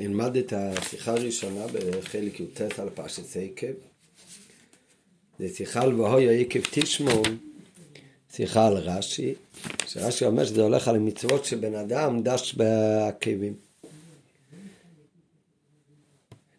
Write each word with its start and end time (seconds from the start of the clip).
נלמד 0.00 0.36
את 0.36 0.52
השיחה 0.52 1.12
הראשונה 1.12 1.66
בחלק 1.66 2.40
י"ט 2.40 2.78
על 2.78 2.90
פרשת 2.90 3.36
עקב. 3.36 3.72
זה 5.38 5.48
שיחה 5.48 5.82
על 5.82 6.00
והוי 6.00 6.40
עקב 6.40 6.60
תשמעו, 6.70 7.22
שיחה 8.32 8.66
על 8.66 8.76
רש"י, 8.76 9.34
שרש"י 9.86 10.24
אומר 10.24 10.44
שזה 10.44 10.62
הולך 10.62 10.88
על 10.88 10.98
מצוות 10.98 11.44
שבן 11.44 11.74
אדם 11.74 12.22
דש 12.22 12.54
בעקבים. 12.54 13.54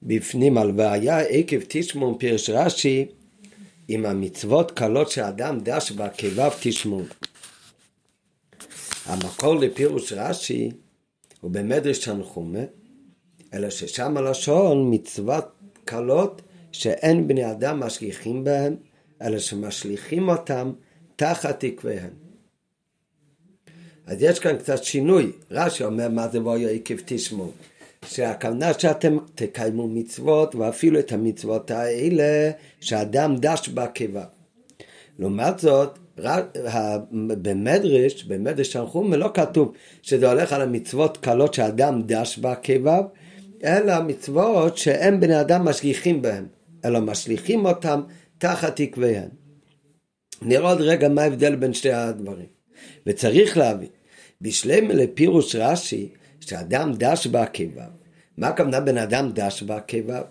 בפנים 0.03 0.57
על 0.57 0.71
והיה 0.75 1.19
עקב 1.19 1.59
תשמעו 1.67 2.19
פירש 2.19 2.49
רש"י 2.49 3.05
עם 3.87 4.05
המצוות 4.05 4.71
קלות 4.71 5.11
שאדם 5.11 5.59
דש 5.59 5.91
בעקביו 5.91 6.51
תשמעו. 6.61 7.03
המקור 9.05 9.55
לפירוש 9.55 10.13
רש"י 10.13 10.71
הוא 11.41 11.51
במדרש 11.51 11.97
תנחומה 11.97 12.63
אלא 13.53 13.69
ששם 13.69 14.17
הלשון 14.17 14.87
מצוות 14.93 15.51
קלות 15.85 16.41
שאין 16.71 17.27
בני 17.27 17.51
אדם 17.51 17.79
משגיחים 17.79 18.43
בהם, 18.43 18.75
אלא 19.21 19.39
שמשליכים 19.39 20.29
אותם 20.29 20.71
תחת 21.15 21.63
עקביהם. 21.63 22.09
אז 24.05 24.21
יש 24.21 24.39
כאן 24.39 24.57
קצת 24.57 24.83
שינוי, 24.83 25.31
רש"י 25.51 25.83
אומר 25.83 26.09
מה 26.09 26.27
זה 26.27 26.39
בואי 26.39 26.75
עקב 26.75 26.95
תשמעו, 27.05 27.51
שהכוונה 28.05 28.73
שאתם 28.79 29.17
תקיימו 29.35 29.87
מצוות 29.87 30.55
ואפילו 30.55 30.99
את 30.99 31.11
המצוות 31.11 31.71
האלה 31.71 32.51
שאדם 32.79 33.35
דש 33.35 33.69
בעקביו. 33.69 34.23
לעומת 35.19 35.59
זאת, 35.59 35.99
במדרש, 37.11 38.23
במדרש 38.23 38.69
תנחומה 38.69 39.17
לא 39.17 39.31
כתוב 39.33 39.73
שזה 40.01 40.29
הולך 40.31 40.53
על 40.53 40.61
המצוות 40.61 41.17
קלות 41.17 41.53
שאדם 41.53 42.01
דש 42.05 42.37
בעקביו, 42.37 43.03
אלא 43.63 44.03
מצוות 44.03 44.77
שאין 44.77 45.19
בני 45.19 45.41
אדם 45.41 45.65
משגיחים 45.65 46.21
בהם, 46.21 46.45
אלא 46.85 46.99
משליכים 46.99 47.65
אותם 47.65 48.01
תחת 48.37 48.79
עקביהם. 48.79 49.29
נראה 50.41 50.69
עוד 50.69 50.81
רגע 50.81 51.09
מה 51.09 51.21
ההבדל 51.21 51.55
בין 51.55 51.73
שתי 51.73 51.91
הדברים. 51.91 52.45
וצריך 53.05 53.57
להבין, 53.57 53.89
בשלם 54.41 54.91
לפירוש 54.91 55.55
רש"י, 55.55 56.09
שאדם 56.39 56.93
דש 56.93 57.27
בעקביו. 57.27 57.87
מה 58.37 58.47
הכוונה 58.47 58.79
בן 58.79 58.97
אדם 58.97 59.31
דש 59.33 59.63
בעקביו? 59.63 60.23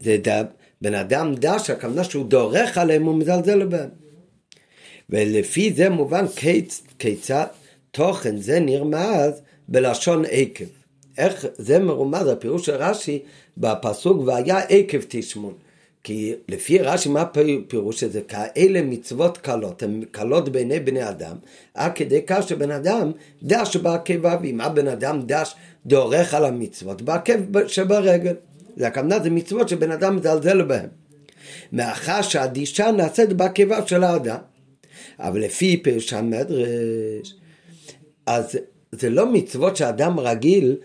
זה 0.00 0.16
ד... 0.28 0.44
בן 0.80 0.94
אדם 0.94 1.34
דש, 1.34 1.70
הכוונה 1.70 2.04
שהוא 2.04 2.26
דורך 2.26 2.78
עליהם 2.78 3.08
ומזלזל 3.08 3.64
בהם. 3.64 3.88
ולפי 5.10 5.72
זה 5.72 5.90
מובן 5.90 6.24
כיצד 6.98 7.46
תוכן 7.90 8.36
זה 8.36 8.60
נרמז 8.60 9.42
בלשון 9.68 10.24
עקב. 10.30 10.83
איך 11.18 11.46
זה 11.56 11.78
מרומז, 11.78 12.26
הפירוש 12.28 12.66
של 12.66 12.74
רש"י 12.74 13.22
בפסוק 13.56 14.22
והיה 14.26 14.58
עקב 14.58 14.98
תשמון. 15.08 15.54
כי 16.04 16.34
לפי 16.48 16.78
רש"י 16.78 17.08
מה 17.08 17.20
הפירוש 17.20 18.00
שזה? 18.00 18.20
כאלה 18.20 18.82
מצוות 18.82 19.38
קלות, 19.38 19.82
הן 19.82 20.04
קלות 20.10 20.48
בעיני 20.48 20.80
בני 20.80 21.08
אדם, 21.08 21.36
עד 21.74 21.92
כדי 21.94 22.20
כך 22.26 22.48
שבן 22.48 22.70
אדם 22.70 23.12
דש 23.42 23.76
בעקב 23.76 24.26
אבי, 24.26 24.52
מה 24.52 24.68
בן 24.68 24.88
אדם 24.88 25.20
דש 25.26 25.54
דורך 25.86 26.34
על 26.34 26.44
המצוות? 26.44 27.02
בעקב 27.02 27.68
שברגל. 27.68 28.34
זה 28.76 28.86
הכוונה, 28.86 29.20
זה 29.20 29.30
מצוות 29.30 29.68
שבן 29.68 29.90
אדם 29.90 30.16
מזלזל 30.16 30.62
בהן. 30.62 30.88
מאחר 31.72 32.22
שהדישה 32.22 32.90
נעשית 32.90 33.32
בעקביו 33.32 33.82
של 33.86 34.04
האדם. 34.04 34.38
אבל 35.18 35.40
לפי 35.40 35.82
פירוש 35.82 36.12
המדרש, 36.12 37.34
אז 38.26 38.58
זה 38.92 39.10
לא 39.10 39.32
מצוות 39.32 39.76
שאדם 39.76 40.20
רגיל 40.20 40.76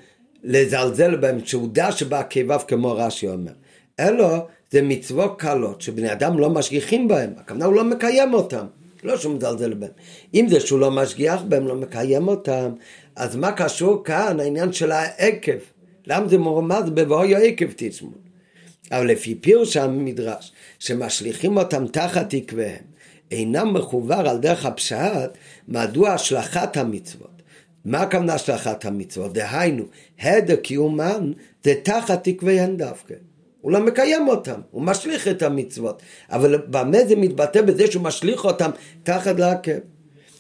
לזלזל 0.44 1.16
בהם, 1.16 1.46
שהוא 1.46 1.70
דש 1.72 2.04
בעקביו 2.04 2.62
כמו 2.68 2.92
רש"י 2.92 3.28
אומר, 3.28 3.52
אלא 4.00 4.28
זה 4.72 4.82
מצוות 4.82 5.40
קלות 5.40 5.82
שבני 5.82 6.12
אדם 6.12 6.40
לא 6.40 6.50
משגיחים 6.50 7.08
בהם, 7.08 7.34
הכוונה 7.38 7.66
הוא 7.66 7.74
לא 7.74 7.84
מקיים 7.84 8.34
אותם, 8.34 8.66
לא 9.04 9.18
שהוא 9.18 9.36
מזלזל 9.36 9.74
בהם. 9.74 9.92
אם 10.34 10.46
זה 10.50 10.60
שהוא 10.60 10.80
לא 10.80 10.92
משגיח 10.92 11.42
בהם, 11.42 11.68
לא 11.68 11.76
מקיים 11.76 12.28
אותם, 12.28 12.72
אז 13.16 13.36
מה 13.36 13.52
קשור 13.52 14.04
כאן 14.04 14.40
העניין 14.40 14.74
של 14.74 14.92
העקב? 14.92 15.58
למה 16.08 16.28
זה 16.28 16.38
מורמז 16.38 16.90
בבואי 16.94 17.36
העקב 17.36 17.66
תשמעו? 17.76 18.12
אבל 18.92 19.08
לפי 19.08 19.36
פירוש 19.36 19.78
המדרש, 19.78 20.52
שמשליכים 20.80 21.58
אותם 21.58 21.88
תחת 21.88 22.34
עקביהם, 22.34 22.84
אינם 23.32 23.74
מחובר 23.74 24.30
על 24.30 24.38
דרך 24.38 24.66
הפשט, 24.66 25.38
מדוע 25.68 26.10
השלכת 26.10 26.78
המצוות 26.78 27.39
מה 27.86 28.02
הכוונה 28.02 28.34
השלכת 28.34 28.86
המצוות? 28.86 29.34
דהיינו, 29.34 29.84
הדר 30.20 30.56
קיומן 30.56 31.32
זה 31.64 31.74
תחת 31.84 32.24
תקוויהן 32.24 32.78
דווקא. 32.78 33.14
הוא 33.62 33.72
לא 33.72 33.80
מקיים 33.80 34.28
אותם, 34.28 34.62
הוא 34.72 34.82
משליך 34.82 35.28
את 35.28 35.42
המצוות. 35.42 36.02
אבל 36.32 36.58
במה 36.58 37.06
זה 37.08 37.16
מתבטא 37.16 37.62
בזה 37.62 37.92
שהוא 37.92 38.04
משליך 38.04 38.46
אותם 38.46 38.70
תחת 39.04 39.40
לעקב? 39.40 39.72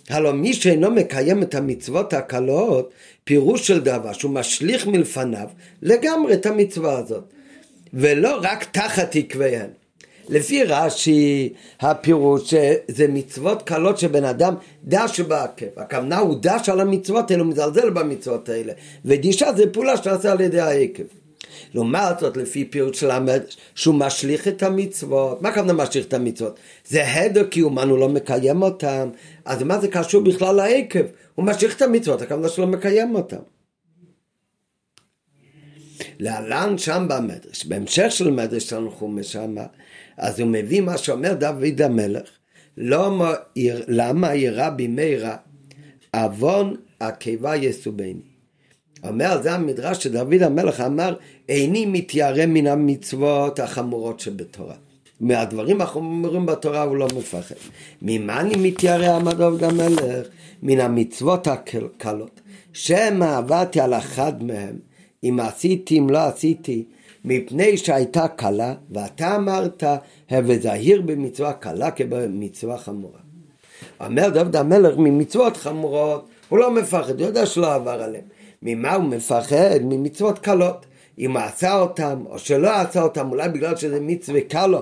הלוא 0.10 0.32
מי 0.32 0.54
שאינו 0.54 0.92
מקיים 0.92 1.44
את 1.44 1.56
המצוות 1.56 2.14
הקלות, 2.14 2.94
פירוש 3.24 3.68
של 3.68 3.80
דבר 3.80 4.14
שהוא 4.14 4.32
משליך 4.32 4.88
מלפניו 4.88 5.48
לגמרי 5.82 6.34
את 6.34 6.46
המצווה 6.46 6.98
הזאת. 6.98 7.24
ולא 7.94 8.40
רק 8.42 8.64
תחת 8.64 9.16
עקביהן. 9.16 9.70
לפי 10.30 10.64
רש"י 10.64 11.54
הפירוש 11.80 12.54
זה 12.88 13.08
מצוות 13.08 13.62
קלות 13.62 13.98
שבן 13.98 14.24
אדם 14.24 14.56
דש 14.84 15.20
בעקב. 15.20 15.66
הכוונה 15.78 16.18
הוא 16.18 16.38
דש 16.42 16.70
על 16.70 16.80
המצוות 16.80 17.32
האלה, 17.32 17.44
הוא 17.44 17.52
מזלזל 17.52 17.90
במצוות 17.90 18.50
האלה. 18.50 18.74
ודישה 19.06 19.54
זה 19.54 19.74
פעולה 19.74 19.98
שנעשה 19.98 20.32
על 20.32 20.42
ידי 20.42 20.60
העקב. 20.60 21.04
לעומת 21.74 22.20
זאת, 22.20 22.38
לפי 22.38 22.66
פירוש 22.66 23.04
המדרש, 23.04 23.58
שהוא 23.76 23.96
משליך 23.96 24.48
את 24.48 24.64
המצוות. 24.64 25.42
מה 25.42 25.50
הכוונה 25.50 25.74
משליך 25.74 26.06
את 26.06 26.14
המצוות? 26.14 26.60
זה 26.88 27.14
הדר 27.14 27.44
קיומן, 27.44 27.90
הוא 27.90 28.00
לא 28.00 28.10
מקיים 28.10 28.62
אותם. 28.62 29.10
אז 29.46 29.64
מה 29.64 29.80
זה 29.80 29.88
קשור 29.88 30.24
בכלל 30.24 30.56
לעקב? 30.56 31.06
הוא 31.36 31.46
משליך 31.46 31.76
את 31.76 31.82
המצוות, 31.82 32.22
הכוונה 32.22 32.50
שלא 32.50 32.68
מקיים 32.68 33.16
אותם. 33.16 33.38
להלן 36.20 36.78
שם 36.78 37.06
במדרש, 37.10 37.66
בהמשך 37.66 38.06
של 38.10 38.32
מדרש 38.32 38.70
שלנו 38.70 38.92
חומש 38.92 39.32
שמה, 39.32 39.66
אז 40.20 40.40
הוא 40.40 40.48
מביא 40.48 40.82
מה 40.82 40.98
שאומר 40.98 41.34
דוד 41.34 41.82
המלך, 41.82 42.30
למה, 42.78 43.34
למה 43.88 44.36
ירא 44.36 44.70
במהרה 44.70 45.36
עוון 46.14 46.76
הקיבה 47.02 47.56
יסובני. 47.56 48.30
אומר 49.04 49.42
זה 49.42 49.54
המדרש 49.54 50.04
שדוד 50.04 50.42
המלך 50.42 50.82
אמר 50.82 51.16
איני 51.50 51.86
מתיירא 51.86 52.46
מן 52.46 52.68
המצוות 52.68 53.60
החמורות 53.60 54.20
שבתורה. 54.20 54.76
מהדברים 55.20 55.82
החמורים 55.82 56.46
בתורה 56.46 56.84
הוא 56.84 56.98
לא 56.98 57.08
מפחד. 57.18 57.56
ממה 58.02 58.42
אני 58.42 58.70
מתיירא 58.70 59.18
אמר 59.18 59.34
דוד 59.34 59.64
המלך? 59.64 60.28
מן 60.64 60.80
המצוות 60.80 61.48
הקלות. 61.48 62.42
שמא 62.74 63.38
עבדתי 63.38 63.80
על 63.80 63.94
אחד 63.94 64.44
מהם 64.44 64.76
אם 65.24 65.40
עשיתי 65.40 66.00
אם 66.00 66.10
לא 66.10 66.18
עשיתי 66.18 66.84
מפני 67.26 67.78
שהייתה 67.78 68.28
קלה, 68.28 68.74
ואתה 68.92 69.36
אמרת, 69.36 69.84
הווה 70.32 70.60
זהיר 70.60 71.02
במצווה 71.02 71.54
קלה 71.54 71.92
כבמצווה 71.92 72.78
חמורה. 72.78 73.20
אומר 74.06 74.30
דוד 74.30 74.56
המלך, 74.56 74.98
ממצוות 74.98 75.58
חמורות, 75.58 76.28
הוא 76.50 76.60
לא 76.60 76.72
מפחד, 76.72 77.20
הוא 77.20 77.28
יודע 77.28 77.46
שלא 77.46 77.74
עבר 77.74 78.04
עליהם. 78.04 78.26
ממה 78.62 78.96
הוא 78.96 79.04
מפחד? 79.04 79.80
ממצוות 79.82 80.40
קלות. 80.40 80.86
אם 81.20 81.38
הוא 81.38 81.46
עשה 81.46 81.80
אותם, 81.80 82.24
או 82.30 82.40
שלא 82.40 82.76
עשה 82.76 83.02
אותם, 83.02 83.32
אולי 83.32 83.50
בגלל 83.50 83.76
שזה 83.76 84.00
מצווה 84.02 84.42
קל 84.42 84.74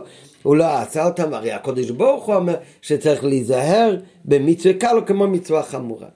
הוא 0.43 0.55
לא 0.55 0.77
עשה 0.77 1.05
אותם, 1.05 1.33
הרי 1.33 1.51
הקדוש 1.51 1.89
ברוך 1.89 2.25
הוא 2.25 2.35
אומר 2.35 2.55
שצריך 2.81 3.23
להיזהר 3.23 3.97
במצווה 4.25 4.73
קל 4.73 4.97
כמו 5.05 5.27
מצווה 5.27 5.63
חמורה. 5.63 6.07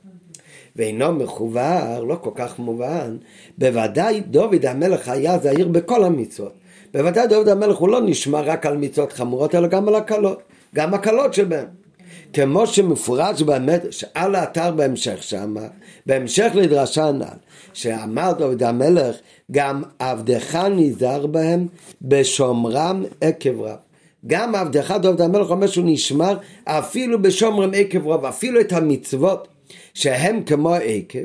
ואינו 0.75 1.11
מחובר, 1.11 2.03
לא 2.03 2.15
כל 2.21 2.29
כך 2.35 2.59
מובן, 2.59 3.17
בוודאי 3.57 4.21
דוד 4.21 4.65
המלך 4.65 5.09
היה 5.09 5.37
זהיר 5.37 5.67
בכל 5.67 6.03
המצוות. 6.03 6.53
בוודאי 6.93 7.27
דוד 7.27 7.47
המלך 7.47 7.77
הוא 7.77 7.89
לא 7.89 8.01
נשמע 8.01 8.41
רק 8.41 8.65
על 8.65 8.77
מצוות 8.77 9.13
חמורות, 9.13 9.55
אלא 9.55 9.67
גם 9.67 9.87
על 9.87 9.95
הקלות, 9.95 10.41
גם 10.75 10.93
הקלות 10.93 11.33
שבהן. 11.33 11.65
כמו 12.33 12.67
שמפורש 12.67 13.41
באמת, 13.41 13.85
שעל 13.91 14.35
האתר 14.35 14.71
בהמשך 14.71 15.23
שמה, 15.23 15.67
בהמשך 16.05 16.51
לדרשה 16.53 17.05
הנ"ל, 17.05 17.37
שאמר 17.73 18.31
דוד 18.37 18.63
המלך, 18.63 19.15
גם 19.51 19.83
עבדך 19.99 20.55
נזהר 20.55 21.27
בהם 21.27 21.67
בשומרם 22.01 23.03
עקב 23.21 23.61
רב. 23.61 23.77
גם 24.27 24.55
עבדך 24.55 24.95
דוד 25.01 25.21
המלך 25.21 25.49
אומר 25.49 25.67
שהוא 25.67 25.85
נשמר 25.87 26.37
אפילו 26.65 27.21
בשומרם 27.21 27.71
עקב 27.73 28.07
רב, 28.07 28.25
אפילו 28.25 28.61
את 28.61 28.71
המצוות 28.73 29.47
שהם 29.93 30.43
כמו 30.43 30.73
עקב, 30.75 31.19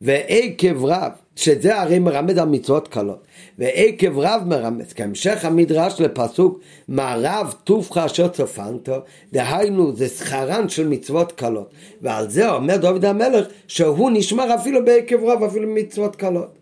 ועקב 0.00 0.84
רב, 0.84 1.12
שזה 1.36 1.80
הרי 1.80 1.98
מרמד 1.98 2.38
על 2.38 2.48
מצוות 2.48 2.88
קלות, 2.88 3.24
ועקב 3.58 4.18
רב 4.18 4.42
מרמז, 4.46 4.92
כהמשך 4.92 5.44
המדרש 5.44 6.00
לפסוק 6.00 6.60
מערב 6.88 7.54
טובך 7.64 7.96
אשר 7.98 8.28
צופנתו, 8.28 8.96
דהיינו 9.32 9.96
זה 9.96 10.08
שכרן 10.08 10.68
של 10.68 10.88
מצוות 10.88 11.32
קלות, 11.32 11.70
ועל 12.02 12.30
זה 12.30 12.50
אומר 12.50 12.76
דוד 12.76 13.04
המלך 13.04 13.46
שהוא 13.66 14.10
נשמר 14.10 14.54
אפילו 14.54 14.84
בעקב 14.84 15.24
רב, 15.24 15.42
אפילו 15.42 15.68
במצוות 15.68 16.16
קלות. 16.16 16.61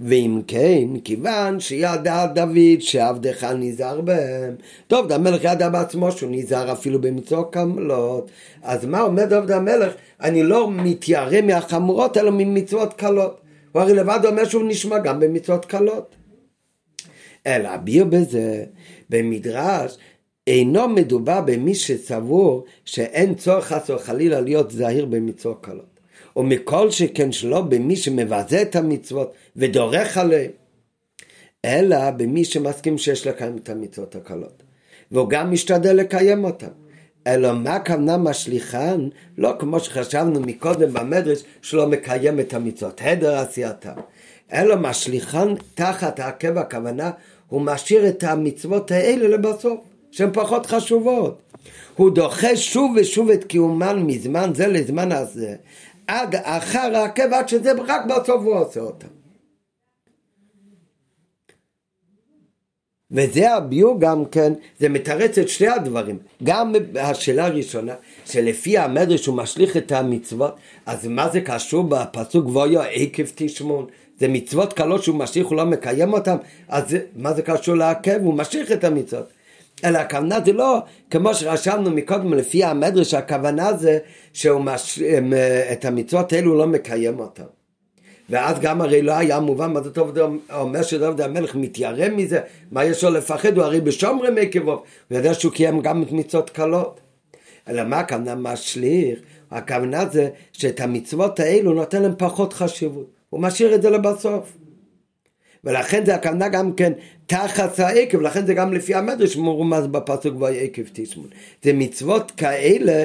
ואם 0.00 0.40
כן, 0.46 0.88
כיוון 1.04 1.60
שידע 1.60 2.26
דוד 2.26 2.80
שעבדך 2.80 3.44
נזהר 3.44 4.00
בהם, 4.00 4.54
דוד 4.90 5.12
המלך 5.12 5.44
ידע 5.44 5.68
בעצמו 5.68 6.12
שהוא 6.12 6.30
נזהר 6.32 6.72
אפילו 6.72 7.00
במצוות 7.00 7.52
קמלות, 7.52 8.30
אז 8.62 8.84
מה 8.84 9.02
אומר 9.02 9.24
דוד 9.24 9.50
המלך? 9.50 9.92
אני 10.20 10.42
לא 10.42 10.70
מתיירא 10.70 11.40
מהחמורות 11.40 12.16
אלא 12.16 12.30
ממצוות 12.30 12.92
קלות. 12.92 13.40
הוא 13.72 13.82
הרי 13.82 13.94
לבד 13.94 14.20
אומר 14.24 14.44
שהוא 14.44 14.68
נשמע 14.68 14.98
גם 14.98 15.20
במצוות 15.20 15.64
קלות. 15.64 16.14
אלא 17.46 17.74
אביר 17.74 18.04
בזה, 18.04 18.64
במדרש, 19.10 19.98
אינו 20.46 20.88
מדובר 20.88 21.40
במי 21.40 21.74
שסבור 21.74 22.64
שאין 22.84 23.34
צורך 23.34 23.64
חס 23.64 23.90
וחלילה 23.90 24.40
להיות 24.40 24.70
זהיר 24.70 25.06
במצוות 25.06 25.58
קלות. 25.60 25.91
ומכל 26.36 26.90
שכן 26.90 27.32
שלא 27.32 27.60
במי 27.60 27.96
שמבזה 27.96 28.62
את 28.62 28.76
המצוות 28.76 29.32
ודורך 29.56 30.18
עליהם, 30.18 30.50
אלא 31.64 32.10
במי 32.10 32.44
שמסכים 32.44 32.98
שיש 32.98 33.26
לקיים 33.26 33.56
את 33.56 33.68
המצוות 33.68 34.16
הקלות. 34.16 34.62
והוא 35.12 35.28
גם 35.28 35.50
משתדל 35.50 35.92
לקיים 35.92 36.44
אותן. 36.44 36.68
אלא 37.26 37.52
מה 37.52 37.74
הכוונה 37.74 38.16
משליחן? 38.16 39.08
לא 39.38 39.54
כמו 39.58 39.80
שחשבנו 39.80 40.40
מקודם 40.40 40.92
במדרש 40.92 41.44
שלא 41.62 41.86
מקיים 41.88 42.40
את 42.40 42.54
המצוות, 42.54 43.00
הדר 43.04 43.38
עשייתם. 43.38 43.92
אלא 44.52 44.76
משליחן 44.76 45.54
תחת 45.74 46.20
העקב 46.20 46.58
הכוונה, 46.58 47.10
הוא 47.48 47.60
משאיר 47.60 48.08
את 48.08 48.24
המצוות 48.24 48.90
האלה 48.90 49.28
לבסוף, 49.28 49.80
שהן 50.10 50.30
פחות 50.32 50.66
חשובות. 50.66 51.42
הוא 51.96 52.10
דוחה 52.10 52.56
שוב 52.56 52.96
ושוב 52.96 53.30
את 53.30 53.44
קיומן 53.44 54.02
מזמן 54.06 54.50
זה 54.54 54.66
לזמן 54.66 55.12
הזה, 55.12 55.54
עד 56.06 56.34
אחר 56.42 56.96
העקב, 56.96 57.32
עד 57.32 57.48
שזה 57.48 57.72
רק 57.86 58.06
בסוף 58.06 58.42
הוא 58.42 58.54
עושה 58.54 58.80
אותם. 58.80 59.08
וזה 63.12 63.54
הביור 63.54 64.00
גם 64.00 64.24
כן, 64.24 64.52
זה 64.80 64.88
מתרץ 64.88 65.38
את 65.38 65.48
שני 65.48 65.68
הדברים. 65.68 66.18
גם 66.42 66.72
השאלה 67.00 67.46
הראשונה, 67.46 67.94
שלפי 68.26 68.78
המדרש 68.78 69.26
הוא 69.26 69.36
משליך 69.36 69.76
את 69.76 69.92
המצוות, 69.92 70.54
אז 70.86 71.06
מה 71.06 71.28
זה 71.28 71.40
קשור 71.40 71.84
בפסוק 71.84 72.46
ואויו 72.46 72.80
עקב 72.80 73.24
תשמון? 73.34 73.86
זה 74.18 74.28
מצוות 74.28 74.72
קלות 74.72 75.02
שהוא 75.02 75.16
משליך, 75.16 75.46
הוא 75.46 75.56
לא 75.56 75.64
מקיים 75.64 76.12
אותם, 76.12 76.36
אז 76.68 76.96
מה 77.16 77.32
זה 77.32 77.42
קשור 77.42 77.74
לעכב? 77.74 78.20
הוא 78.22 78.34
משליך 78.34 78.72
את 78.72 78.84
המצוות. 78.84 79.26
אלא 79.84 79.98
הכוונה 79.98 80.38
זה 80.44 80.52
לא, 80.52 80.78
כמו 81.10 81.34
שרשמנו 81.34 81.90
מקודם 81.90 82.34
לפי 82.34 82.64
המדרש, 82.64 83.14
הכוונה 83.14 83.76
זה 83.76 83.98
שהוא 84.32 84.60
מש... 84.60 85.02
את 85.72 85.84
המצוות 85.84 86.32
האלו 86.32 86.58
לא 86.58 86.66
מקיים 86.66 87.18
אותם. 87.20 87.44
ואז 88.30 88.60
גם 88.60 88.80
הרי 88.80 89.02
לא 89.02 89.12
היה 89.12 89.40
מובן 89.40 89.72
מה 89.72 89.82
זאת 89.82 89.98
אומר 90.52 90.82
שדוד 90.82 91.20
המלך 91.20 91.54
מתיירא 91.54 92.08
מזה, 92.08 92.40
מה 92.70 92.84
יש 92.84 93.04
לו 93.04 93.10
לפחד, 93.10 93.56
הוא 93.56 93.64
הרי 93.64 93.80
בשומרי 93.80 94.28
מקבוב, 94.30 94.82
הוא 95.08 95.18
יודע 95.18 95.34
שהוא 95.34 95.52
קיים 95.52 95.80
גם 95.80 96.02
את 96.02 96.12
מצוות 96.12 96.50
קלות. 96.50 97.00
אלא 97.68 97.84
מה 97.84 97.98
הכוונה 97.98 98.34
משליך? 98.34 99.18
הכוונה 99.50 100.08
זה 100.08 100.28
שאת 100.52 100.80
המצוות 100.80 101.40
האלו 101.40 101.72
נותן 101.72 102.02
להם 102.02 102.14
פחות 102.18 102.52
חשיבות, 102.52 103.06
הוא 103.30 103.40
משאיר 103.40 103.74
את 103.74 103.82
זה 103.82 103.90
לבסוף. 103.90 104.52
ולכן 105.64 106.04
זה 106.04 106.14
הכוונה 106.14 106.48
גם 106.48 106.72
כן 106.72 106.92
תחת 107.26 107.78
העקב, 107.78 108.20
לכן 108.20 108.46
זה 108.46 108.54
גם 108.54 108.72
לפי 108.72 108.94
המדרש 108.94 109.36
מורמז 109.36 109.86
בפסוק 109.86 110.40
ועקב 110.40 110.82
תשמון. 110.92 111.26
זה 111.62 111.72
מצוות 111.72 112.30
כאלה 112.30 113.04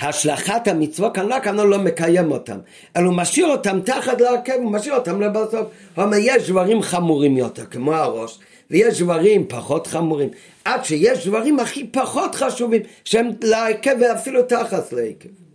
השלכת 0.00 0.68
המצוות 0.68 1.14
כאן 1.14 1.26
לא 1.26 1.34
הכוונה 1.34 1.64
לא 1.64 1.78
מקיים 1.78 2.32
אותם, 2.32 2.58
אלא 2.96 3.06
הוא 3.06 3.14
משאיר 3.16 3.46
אותם 3.46 3.80
תחת 3.84 4.20
לעקב, 4.20 4.52
הוא 4.52 4.72
משאיר 4.72 4.94
אותם 4.94 5.20
לבסוף. 5.20 5.66
הוא 5.94 6.04
אומר, 6.04 6.16
יש 6.20 6.50
דברים 6.50 6.82
חמורים 6.82 7.36
יותר, 7.36 7.64
כמו 7.64 7.94
הראש, 7.94 8.38
ויש 8.70 9.02
דברים 9.02 9.46
פחות 9.48 9.86
חמורים, 9.86 10.28
עד 10.64 10.84
שיש 10.84 11.26
דברים 11.26 11.60
הכי 11.60 11.86
פחות 11.86 12.34
חשובים, 12.34 12.82
שהם 13.04 13.30
לעקב 13.42 13.90
ואפילו 14.00 14.42
תחת 14.42 14.92
לעקב. 14.92 15.47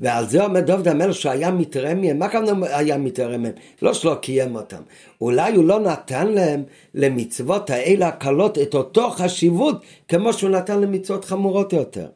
ועל 0.00 0.28
זה 0.28 0.44
אומר 0.44 0.60
דוד 0.60 0.88
המלך 0.88 1.14
שהיה 1.14 1.50
מתרם 1.50 2.00
מהם, 2.00 2.18
מה 2.18 2.26
הכוונה 2.26 2.66
היה 2.76 2.98
מתרם 2.98 3.42
מהם? 3.42 3.52
לא 3.82 3.94
שלא 3.94 4.14
קיים 4.14 4.56
אותם, 4.56 4.82
אולי 5.20 5.54
הוא 5.54 5.64
לא 5.64 5.80
נתן 5.80 6.28
להם 6.28 6.62
למצוות 6.94 7.70
האלה 7.70 8.08
הקלות 8.08 8.58
את 8.58 8.74
אותו 8.74 9.10
חשיבות 9.10 9.82
כמו 10.08 10.32
שהוא 10.32 10.50
נתן 10.50 10.80
למצוות 10.80 11.24
חמורות 11.24 11.72
יותר. 11.72 12.06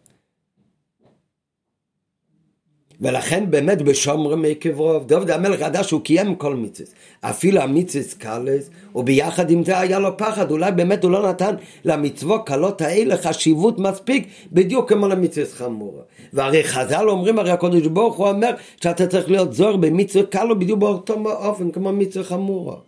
ולכן 3.00 3.50
באמת 3.50 3.82
בשומר 3.82 4.34
מי 4.34 4.54
קברוב, 4.54 5.06
דוד 5.06 5.30
המלך 5.30 5.60
ידע 5.60 5.82
שהוא 5.82 6.00
קיים 6.00 6.34
כל 6.34 6.56
מיצוס. 6.56 6.94
אפילו 7.20 7.60
המיצוס 7.60 8.14
קלס, 8.14 8.70
וביחד 8.94 9.50
עם 9.50 9.64
זה 9.64 9.78
היה 9.78 9.98
לו 9.98 10.16
פחד, 10.16 10.50
אולי 10.50 10.72
באמת 10.72 11.04
הוא 11.04 11.10
לא 11.10 11.28
נתן 11.28 11.54
למצוות 11.84 12.46
קלות 12.46 12.80
האלה 12.80 13.16
חשיבות 13.16 13.78
מספיק, 13.78 14.28
בדיוק 14.52 14.88
כמו 14.88 15.08
למיצוס 15.08 15.54
חמור. 15.54 16.02
והרי 16.32 16.64
חז"ל 16.64 17.08
אומרים, 17.08 17.38
הרי 17.38 17.50
הקדוש 17.50 17.86
ברוך 17.86 18.16
הוא 18.16 18.28
אומר 18.28 18.50
שאתה 18.80 19.06
צריך 19.06 19.30
להיות 19.30 19.52
זור 19.52 19.76
במצוות 19.76 20.32
קלו 20.32 20.58
בדיוק 20.58 20.78
באותו 20.78 21.14
אופן 21.26 21.70
כמו 21.70 21.92
מצוות 21.92 22.26
חמור. 22.26 22.80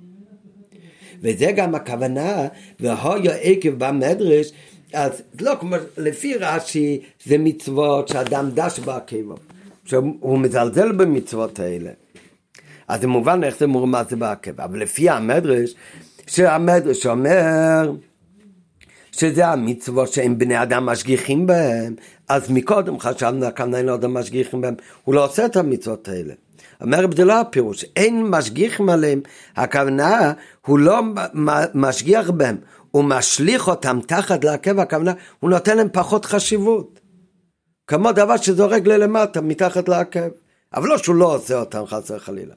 וזה 1.22 1.52
גם 1.52 1.74
הכוונה, 1.74 2.46
והויה 2.80 3.34
עקב 3.34 3.70
במדרש, 3.78 4.52
אז 4.92 5.22
לא 5.40 5.52
כמו, 5.60 5.76
לפי 5.98 6.34
רש"י 6.34 7.00
זה 7.24 7.38
מצוות 7.38 8.08
שאדם 8.08 8.50
דש 8.54 8.78
בעקבו. 8.78 9.34
שהוא 9.84 10.38
מזלזל 10.38 10.92
במצוות 10.92 11.60
האלה. 11.60 11.90
אז 12.88 13.00
זה 13.00 13.06
מובן 13.06 13.44
איך 13.44 13.58
זה 13.58 13.66
מורמז 13.66 14.06
בעקב. 14.18 14.60
אבל 14.60 14.78
לפי 14.78 15.10
המדרש, 15.10 15.74
שהמדרש 16.26 17.06
אומר 17.06 17.92
שזה 19.12 19.46
המצוות 19.46 20.12
שהם 20.12 20.38
בני 20.38 20.62
אדם 20.62 20.86
משגיחים 20.86 21.46
בהם, 21.46 21.94
אז 22.28 22.50
מקודם 22.50 23.00
חשבנו 23.00 23.46
כאן 23.54 23.74
אין 23.74 23.88
אדם 23.88 24.14
משגיחים 24.14 24.60
בהם, 24.60 24.74
הוא 25.04 25.14
לא 25.14 25.24
עושה 25.24 25.46
את 25.46 25.56
המצוות 25.56 26.08
האלה. 26.08 26.34
אומר 26.80 27.06
זה 27.16 27.24
לא 27.24 27.40
הפירוש, 27.40 27.84
אין 27.96 28.22
משגיחים 28.22 28.88
עליהם, 28.88 29.20
הכוונה 29.56 30.32
הוא 30.66 30.78
לא 30.78 31.00
משגיח 31.74 32.30
בהם, 32.30 32.56
הוא 32.90 33.04
משליך 33.04 33.68
אותם 33.68 33.98
תחת 34.06 34.44
לעקב, 34.44 34.78
הכוונה 34.78 35.12
הוא 35.40 35.50
נותן 35.50 35.76
להם 35.76 35.88
פחות 35.92 36.24
חשיבות. 36.24 37.00
כמו 37.86 38.12
דבר 38.12 38.36
שזורק 38.36 38.86
ללמטה, 38.86 39.40
מתחת 39.40 39.88
לעקב. 39.88 40.28
אבל 40.74 40.88
לא 40.88 40.98
שהוא 40.98 41.16
לא 41.16 41.34
עושה 41.34 41.60
אותם 41.60 41.86
חס 41.86 42.10
וחלילה. 42.10 42.54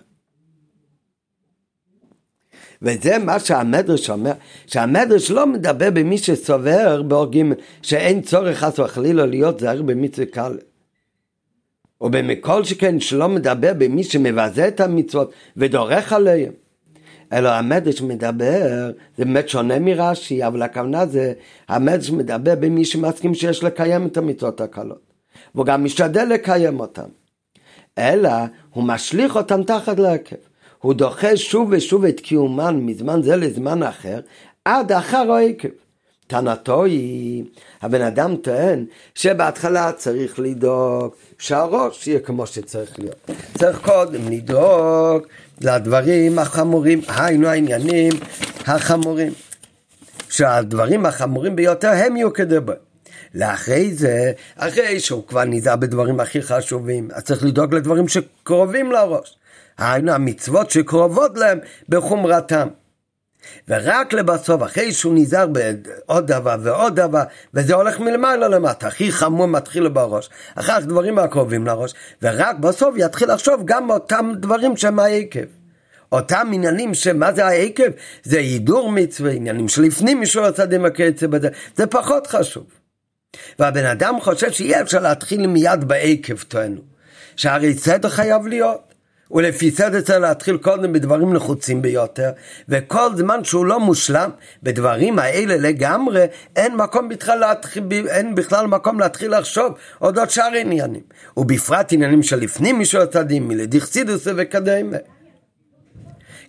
וזה 2.82 3.18
מה 3.18 3.40
שהמדרש 3.40 4.10
אומר, 4.10 4.32
שהמדרש 4.68 5.32
לא 5.32 5.48
מדבר 5.48 5.90
במי 5.92 6.18
שסובר 6.18 7.02
בהורגים 7.02 7.54
שאין 7.82 8.22
צורך 8.22 8.58
חס 8.58 8.80
וחלילה 8.80 9.26
להיות 9.26 9.60
זהיר 9.60 9.82
במצווה 9.82 10.26
קל. 10.26 10.58
ובמכל 12.02 12.64
שכן 12.64 13.00
שלא 13.00 13.30
מדבר 13.30 13.74
במי 13.78 14.04
שמבזה 14.04 14.68
את 14.68 14.80
המצוות 14.80 15.32
ודורך 15.58 16.14
עליהם. 16.14 16.54
אלא 17.34 17.50
המדרש 17.50 18.02
מדבר, 18.02 18.92
זה 19.18 19.26
באמת 19.26 19.50
שונה 19.50 19.80
מרש"י, 19.80 20.48
אבל 20.48 20.62
הכוונה 20.62 21.06
זה, 21.06 21.34
המדרש 21.68 22.10
מדבר 22.10 22.56
במי 22.56 22.86
שמסכים 22.86 23.36
שיש 23.36 23.64
לקיים 23.64 24.08
את 24.08 24.18
המצוות 24.18 24.62
הקלות. 24.62 25.07
והוא 25.58 25.66
גם 25.66 25.84
משתדל 25.84 26.26
לקיים 26.26 26.80
אותם. 26.80 27.10
אלא 27.98 28.30
הוא 28.74 28.84
משליך 28.84 29.36
אותם 29.36 29.64
תחת 29.64 30.00
להרכב. 30.00 30.36
הוא 30.82 30.94
דוחה 30.94 31.38
שוב 31.38 31.70
ושוב 31.72 32.06
את 32.06 32.20
קיומן 32.20 32.76
מזמן 32.76 33.22
זה 33.22 33.36
לזמן 33.36 33.84
אחר, 33.84 34.20
עד 34.66 34.92
אחר 34.92 35.32
העקב. 35.32 35.68
טענתו 36.28 36.84
היא, 36.84 37.44
הבן 37.82 38.02
אדם 38.02 38.36
טוען 38.36 38.86
שבהתחלה 39.16 39.92
צריך 39.92 40.40
לדאוג 40.40 41.14
שהראש 41.40 42.08
יהיה 42.08 42.20
כמו 42.20 42.48
שצריך 42.48 43.00
להיות. 43.00 43.32
צריך 43.58 43.82
קודם 43.82 44.32
לדאוג 44.32 45.24
לדברים 45.62 46.40
החמורים, 46.40 47.02
היינו 47.08 47.48
העניינים 47.48 48.14
החמורים. 48.66 49.34
שהדברים 50.30 51.06
החמורים 51.06 51.56
ביותר 51.56 51.92
הם 51.92 52.18
יהיו 52.18 52.34
כדבר. 52.34 52.87
לאחרי 53.38 53.94
זה, 53.94 54.32
אחרי 54.56 55.00
שהוא 55.00 55.28
כבר 55.28 55.44
נזהר 55.44 55.76
בדברים 55.76 56.20
הכי 56.20 56.42
חשובים, 56.42 57.08
אז 57.14 57.24
צריך 57.24 57.44
לדאוג 57.44 57.74
לדברים 57.74 58.08
שקרובים 58.08 58.92
לראש. 58.92 59.38
היינו 59.78 60.12
המצוות 60.12 60.72
שקרובות 60.72 61.38
להם 61.38 61.60
בחומרתם. 61.90 62.68
ורק 63.68 64.14
לבסוף, 64.14 64.64
אחרי 64.64 64.92
שהוא 64.92 65.14
נזהר 65.16 65.48
בעוד 65.48 66.28
דבר 66.28 66.56
ועוד 66.64 66.96
דבר, 66.96 67.24
וזה 67.54 67.76
הולך 67.76 68.00
מלמעלה 68.00 68.48
למטה, 68.48 68.88
הכי 68.88 69.12
חמור 69.12 69.46
מתחיל 69.48 69.88
בראש, 69.88 70.30
אחר 70.56 70.82
כך 70.82 70.86
דברים 70.86 71.20
הקרובים 71.20 71.68
לראש, 71.68 71.94
ורק 72.22 72.56
בסוף 72.56 72.96
יתחיל 72.98 73.34
לחשוב 73.34 73.62
גם 73.66 73.90
אותם 73.90 74.32
דברים 74.36 74.78
שהם 74.78 75.00
העקב. 75.00 75.40
אותם 76.12 76.48
עניינים 76.54 76.94
שמה 76.94 77.34
זה 77.34 77.46
העקב? 77.46 77.92
זה 78.24 78.38
הידור 78.38 78.92
מצווה, 78.92 79.32
עניינים 79.32 79.70
שלפנים 79.70 80.22
משור 80.22 80.46
הצדים 80.46 80.86
הקצב 80.86 81.26
בזה, 81.26 81.50
זה 81.76 81.88
פחות 81.88 82.28
חשוב. 82.28 82.64
והבן 83.60 83.86
אדם 83.86 84.16
חושב 84.22 84.52
שאי 84.52 84.82
אפשר 84.82 85.00
להתחיל 85.00 85.48
מיד 85.48 85.84
בעקב 85.84 86.38
טוענו. 86.44 86.82
שהרי 87.36 87.74
סדר 87.74 88.10
חייב 88.10 88.48
להיות. 88.48 88.88
ולפי 89.32 89.72
סדר 89.72 90.02
צריך 90.02 90.20
להתחיל 90.20 90.58
קודם 90.58 90.94
בדברים 90.94 91.34
נחוצים 91.34 91.82
ביותר, 91.82 92.32
וכל 92.70 93.16
זמן 93.16 93.44
שהוא 93.44 93.66
לא 93.66 93.80
מושלם, 93.80 94.30
בדברים 94.64 95.20
האלה 95.20 95.58
לגמרי, 95.58 96.26
אין 96.56 96.76
מקום 96.76 97.10
בכלל 97.10 97.40
להתחיל, 97.40 97.84
אין 98.10 98.36
בכלל 98.36 98.68
מקום 98.68 99.00
להתחיל 99.00 99.38
לחשוב 99.38 99.74
אודות 100.02 100.30
שאר 100.30 100.52
עניינים, 100.60 101.02
ובפרט 101.38 101.94
עניינים 101.94 102.24
שלפנים 102.24 102.80
משל 102.80 103.02
הצדים, 103.02 103.48
מלדיכסידוס 103.48 104.28
וקדמה. 104.36 104.98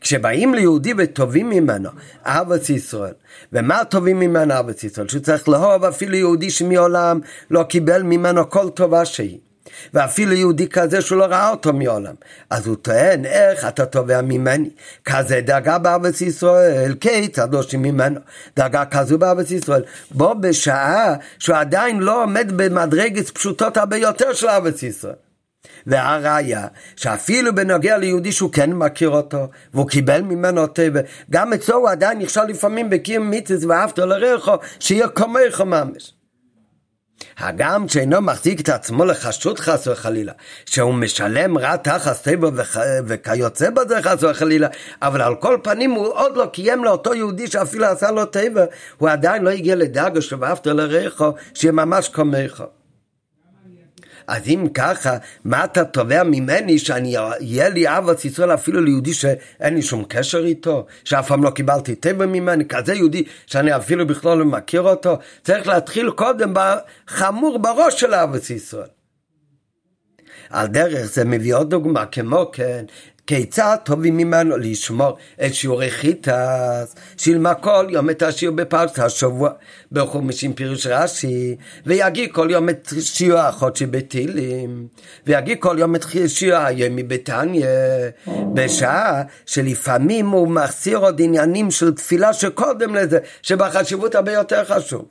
כשבאים 0.00 0.54
ליהודי 0.54 0.92
וטובים 0.98 1.50
ממנו 1.50 1.90
אהבת 2.26 2.70
ישראל, 2.70 3.14
ומה 3.52 3.84
טובים 3.84 4.20
ממנו 4.20 4.54
אהבת 4.54 4.84
ישראל? 4.84 5.08
שהוא 5.08 5.22
צריך 5.22 5.48
לאהוב 5.48 5.84
אפילו 5.84 6.16
יהודי 6.16 6.50
שמעולם 6.50 7.20
לא 7.50 7.62
קיבל 7.62 8.02
ממנו 8.02 8.50
כל 8.50 8.70
טובה 8.70 9.04
שהיא. 9.04 9.38
ואפילו 9.94 10.32
יהודי 10.32 10.68
כזה 10.68 11.00
שהוא 11.00 11.18
לא 11.18 11.24
ראה 11.24 11.50
אותו 11.50 11.72
מעולם. 11.72 12.14
אז 12.50 12.66
הוא 12.66 12.76
טוען, 12.76 13.24
איך 13.24 13.64
אתה 13.68 13.86
תובע 13.86 14.20
ממני? 14.20 14.70
כזה 15.04 15.40
דאגה 15.40 15.78
בארץ 15.78 16.20
ישראל, 16.20 16.94
כיצד 17.00 17.50
דורשים 17.50 17.82
ממנו? 17.82 18.20
דאגה 18.56 18.84
כזו 18.84 19.18
בארץ 19.18 19.50
ישראל. 19.50 19.82
בו 20.10 20.34
בשעה 20.40 21.14
שהוא 21.38 21.56
עדיין 21.56 22.00
לא 22.00 22.22
עומד 22.22 22.52
במדרגת 22.56 23.30
פשוטות 23.30 23.76
הרבה 23.76 23.96
יותר 23.96 24.32
של 24.32 24.48
ארץ 24.48 24.82
ישראל. 24.82 25.27
והראיה, 25.86 26.66
שאפילו 26.96 27.54
בנוגע 27.54 27.96
ליהודי 27.96 28.32
שהוא 28.32 28.52
כן 28.52 28.72
מכיר 28.72 29.08
אותו, 29.08 29.48
והוא 29.74 29.88
קיבל 29.88 30.22
ממנו 30.22 30.66
טבע, 30.66 31.00
גם 31.30 31.52
אצלו 31.52 31.76
הוא 31.76 31.88
עדיין 31.88 32.18
נכשל 32.18 32.44
לפעמים 32.44 32.90
בקיים 32.90 33.30
מיתוס 33.30 33.64
ואהבת 33.64 33.98
לרעך, 33.98 34.48
שיהיה 34.80 35.08
כמוך 35.08 35.60
ממש. 35.60 36.14
הגם 37.38 37.88
שאינו 37.88 38.20
מחזיק 38.20 38.60
את 38.60 38.68
עצמו 38.68 39.04
לחשוד 39.04 39.58
חס 39.58 39.86
וחלילה, 39.86 40.32
שהוא 40.66 40.94
משלם 40.94 41.58
רע 41.58 41.76
תחת 41.76 42.22
טבע 42.22 42.48
וכיוצא 43.06 43.70
בזה 43.70 44.02
חס 44.02 44.22
וחלילה, 44.22 44.68
אבל 45.02 45.22
על 45.22 45.34
כל 45.34 45.58
פנים 45.62 45.90
הוא 45.90 46.06
עוד 46.06 46.36
לא 46.36 46.46
קיים 46.46 46.84
לאותו 46.84 47.14
יהודי 47.14 47.46
שאפילו 47.46 47.86
עשה 47.86 48.10
לו 48.10 48.24
טבע, 48.26 48.64
הוא 48.98 49.08
עדיין 49.08 49.42
לא 49.42 49.50
הגיע 49.50 49.74
לדאגה 49.74 50.20
שבאהבת 50.20 50.66
לרעך, 50.66 51.22
שיהיה 51.54 51.72
ממש 51.72 52.08
כמוך. 52.08 52.60
אז 54.28 54.42
אם 54.46 54.66
ככה, 54.74 55.16
מה 55.44 55.64
אתה 55.64 55.84
תובע 55.84 56.22
ממני 56.22 56.78
שאני 56.78 57.16
אהיה 57.18 57.68
לי 57.68 57.88
אהבת 57.88 58.24
ישראל 58.24 58.54
אפילו 58.54 58.80
ליהודי 58.80 59.14
שאין 59.14 59.74
לי 59.74 59.82
שום 59.82 60.04
קשר 60.08 60.44
איתו, 60.44 60.86
שאף 61.04 61.28
פעם 61.28 61.44
לא 61.44 61.50
קיבלתי 61.50 61.94
טבע 61.94 62.26
ממני, 62.26 62.64
כזה 62.64 62.94
יהודי 62.94 63.24
שאני 63.46 63.76
אפילו 63.76 64.06
בכלל 64.06 64.38
לא 64.38 64.44
מכיר 64.44 64.82
אותו? 64.82 65.18
צריך 65.44 65.66
להתחיל 65.66 66.10
קודם 66.10 66.54
בחמור 66.54 67.58
בראש 67.58 68.00
של 68.00 68.14
אהבת 68.14 68.50
ישראל. 68.50 68.88
על 70.50 70.66
דרך 70.66 71.04
זה 71.04 71.24
מביא 71.24 71.54
עוד 71.54 71.70
דוגמה, 71.70 72.06
כמו 72.06 72.50
כן, 72.52 72.84
כיצד 73.28 73.76
טובים 73.84 74.16
ממנו 74.16 74.56
לשמור 74.56 75.16
את 75.46 75.54
שיעורי 75.54 75.90
חיטס, 75.90 76.94
שילמה 77.16 77.54
כל 77.54 77.86
יום 77.90 78.10
את 78.10 78.22
השיר 78.22 78.50
בפרשת 78.50 78.98
השבוע 78.98 79.50
בחומשים 79.92 80.52
פירוש 80.52 80.86
רש"י, 80.86 81.56
ויגיד 81.86 82.32
כל 82.32 82.48
יום 82.50 82.68
את 82.68 82.92
שיעור 83.00 83.40
החודשי 83.40 83.86
בתהילים, 83.86 84.88
ויגיד 85.26 85.58
כל 85.60 85.76
יום 85.78 85.96
את 85.96 86.04
שיעור 86.26 86.62
היומי 86.62 87.02
בתניא, 87.02 87.66
בשעה 88.54 89.22
שלפעמים 89.46 90.28
הוא 90.28 90.48
מחסיר 90.48 90.98
עוד 90.98 91.20
עניינים 91.22 91.70
של 91.70 91.94
תפילה 91.94 92.32
שקודם 92.32 92.94
לזה, 92.94 93.18
שבחשיבות 93.42 94.14
הרבה 94.14 94.32
יותר 94.32 94.64
חשוב. 94.64 95.04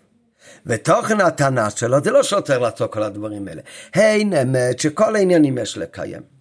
ותוכן 0.66 1.22
הטענה 1.22 1.70
שלו 1.70 1.98
זה 2.04 2.12
לא 2.12 2.24
שצריך 2.24 2.62
לעשות 2.62 2.94
כל 2.94 3.04
הדברים 3.04 3.48
האלה. 3.48 3.62
הן 3.94 4.34
אמת 4.34 4.80
שכל 4.80 5.16
העניינים 5.16 5.58
יש 5.58 5.78
לקיים. 5.78 6.37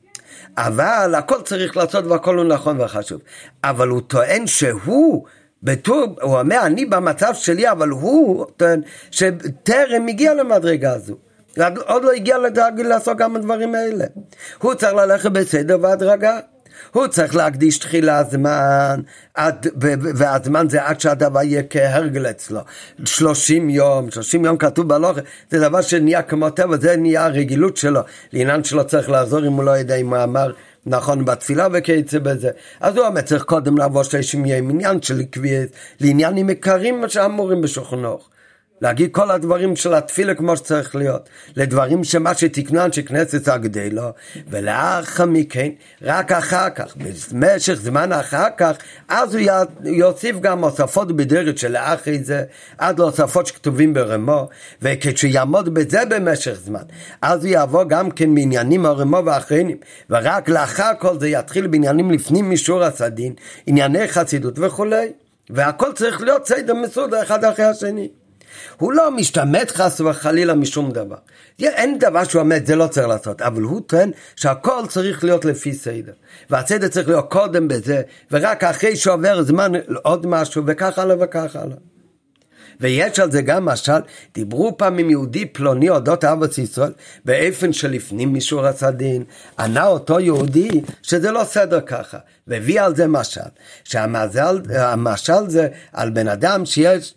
אבל 0.56 1.14
הכל 1.14 1.42
צריך 1.42 1.76
לעשות 1.76 2.06
והכל 2.06 2.38
הוא 2.38 2.44
נכון 2.44 2.80
וחשוב. 2.80 3.20
אבל 3.64 3.88
הוא 3.88 4.00
טוען 4.00 4.46
שהוא, 4.46 5.24
בטור, 5.62 6.16
הוא 6.22 6.38
אומר, 6.38 6.60
אני 6.66 6.86
במצב 6.86 7.34
שלי, 7.34 7.70
אבל 7.70 7.88
הוא 7.88 8.46
טוען 8.56 8.80
שטרם 9.10 10.08
הגיע 10.08 10.34
למדרגה 10.34 10.92
הזו. 10.92 11.14
עוד 11.86 12.04
לא 12.04 12.12
הגיע 12.12 12.36
לעשות 12.76 13.16
גם 13.16 13.36
הדברים 13.36 13.74
האלה. 13.74 14.04
הוא 14.58 14.74
צריך 14.74 14.94
ללכת 14.94 15.30
בסדר 15.30 15.78
והדרגה. 15.80 16.38
הוא 16.92 17.06
צריך 17.06 17.36
להקדיש 17.36 17.78
תחילה 17.78 18.24
זמן, 18.24 19.00
עד, 19.34 19.66
והזמן 20.14 20.68
זה 20.68 20.82
עד 20.82 21.00
שהדבר 21.00 21.42
יהיה 21.42 21.62
כהרגל 21.70 22.30
אצלו. 22.30 22.60
שלושים 23.04 23.70
יום, 23.70 24.10
שלושים 24.10 24.44
יום 24.44 24.56
כתוב 24.56 24.88
בהלוכה, 24.88 25.20
זה 25.50 25.60
דבר 25.60 25.80
שנהיה 25.80 26.22
כמו 26.22 26.50
טבע, 26.50 26.76
זה 26.76 26.96
נהיה 26.96 27.24
הרגילות 27.24 27.76
שלו. 27.76 28.00
לעניין 28.32 28.64
שלו 28.64 28.86
צריך 28.86 29.10
לעזור 29.10 29.46
אם 29.46 29.52
הוא 29.52 29.64
לא 29.64 29.70
יודע 29.70 29.96
אם 29.96 30.14
הוא 30.14 30.22
אמר 30.22 30.52
נכון 30.86 31.24
בתפילה 31.24 31.68
וכיוצא 31.72 32.18
בזה. 32.18 32.50
אז 32.80 32.96
הוא 32.96 33.06
אומר 33.06 33.20
צריך 33.20 33.42
קודם 33.42 33.78
לעבור 33.78 34.02
שלושים 34.02 34.46
יום 34.46 34.70
עניין 34.70 35.02
של 35.02 35.22
קביעת, 35.22 35.68
לעניינים 36.00 36.48
עיקרים 36.48 37.08
שאמורים 37.08 37.60
בשולחנוך. 37.60 38.28
להגיד 38.80 39.12
כל 39.12 39.30
הדברים 39.30 39.76
של 39.76 39.94
התפילה 39.94 40.34
כמו 40.34 40.56
שצריך 40.56 40.96
להיות, 40.96 41.28
לדברים 41.56 42.04
שמה 42.04 42.34
שתקנו 42.34 42.84
אנשי 42.84 43.02
כנסת 43.02 43.48
הגדלו, 43.48 44.02
ולאחר 44.50 45.26
מכן, 45.26 45.68
רק 46.02 46.32
אחר 46.32 46.70
כך, 46.70 46.96
במשך 47.32 47.74
זמן 47.74 48.12
אחר 48.12 48.46
כך, 48.56 48.76
אז 49.08 49.34
הוא 49.34 49.42
יוסיף 49.84 50.36
גם 50.40 50.64
הוספות 50.64 51.16
בדרך 51.16 51.58
שלאחרי 51.58 52.24
זה, 52.24 52.44
עד 52.78 52.98
להוספות 52.98 53.46
שכתובים 53.46 53.94
ברמו, 53.94 54.48
וכשיעמוד 54.82 55.74
בזה 55.74 56.04
במשך 56.04 56.54
זמן, 56.64 56.82
אז 57.22 57.44
הוא 57.44 57.54
יבוא 57.54 57.84
גם 57.84 58.10
כן 58.10 58.34
בעניינים 58.34 58.86
הרמו 58.86 59.22
ואחרים, 59.24 59.76
ורק 60.10 60.48
לאחר 60.48 60.90
כל 60.98 61.18
זה 61.18 61.28
יתחיל 61.28 61.66
בעניינים 61.66 62.10
לפנים 62.10 62.48
מישור 62.48 62.84
הסדין, 62.84 63.32
ענייני 63.66 64.08
חסידות 64.08 64.58
וכולי, 64.58 65.12
והכל 65.50 65.92
צריך 65.92 66.20
להיות 66.20 66.46
סדר 66.46 66.74
מסודר 66.74 67.22
אחד 67.22 67.44
אחרי 67.44 67.64
השני. 67.64 68.08
הוא 68.76 68.92
לא 68.92 69.10
משתמט 69.10 69.70
חס 69.70 70.00
וחלילה 70.00 70.54
משום 70.54 70.90
דבר. 70.92 71.16
אין 71.60 71.98
דבר 71.98 72.24
שהוא 72.24 72.42
אומר, 72.42 72.56
זה 72.64 72.76
לא 72.76 72.86
צריך 72.86 73.08
לעשות, 73.08 73.42
אבל 73.42 73.62
הוא 73.62 73.80
טוען 73.86 74.10
שהכל 74.36 74.82
צריך 74.88 75.24
להיות 75.24 75.44
לפי 75.44 75.74
סדר. 75.74 76.12
והסדר 76.50 76.88
צריך 76.88 77.08
להיות 77.08 77.30
קודם 77.30 77.68
בזה, 77.68 78.02
ורק 78.30 78.64
אחרי 78.64 78.96
שעובר 78.96 79.42
זמן 79.42 79.72
עוד 80.02 80.26
משהו, 80.26 80.62
וכך 80.66 80.98
הלאה 80.98 81.16
וכך 81.20 81.56
הלאה. 81.56 81.76
ויש 82.80 83.18
על 83.18 83.30
זה 83.30 83.42
גם 83.42 83.64
משל, 83.64 83.98
דיברו 84.34 84.76
פעם 84.76 84.98
עם 84.98 85.10
יהודי 85.10 85.46
פלוני 85.46 85.88
אודות 85.88 86.24
ארץ 86.24 86.58
ישראל, 86.58 86.92
באופן 87.24 87.72
שלפנים 87.72 88.32
מישור 88.32 88.66
הסדין, 88.66 89.24
ענה 89.58 89.86
אותו 89.86 90.20
יהודי 90.20 90.80
שזה 91.02 91.30
לא 91.30 91.44
סדר 91.44 91.80
ככה, 91.80 92.18
והביא 92.46 92.80
על 92.80 92.96
זה 92.96 93.06
משל, 93.06 93.40
שהמשל 93.84 95.48
זה 95.48 95.68
על 95.92 96.10
בן 96.10 96.28
אדם 96.28 96.66
שיש 96.66 97.14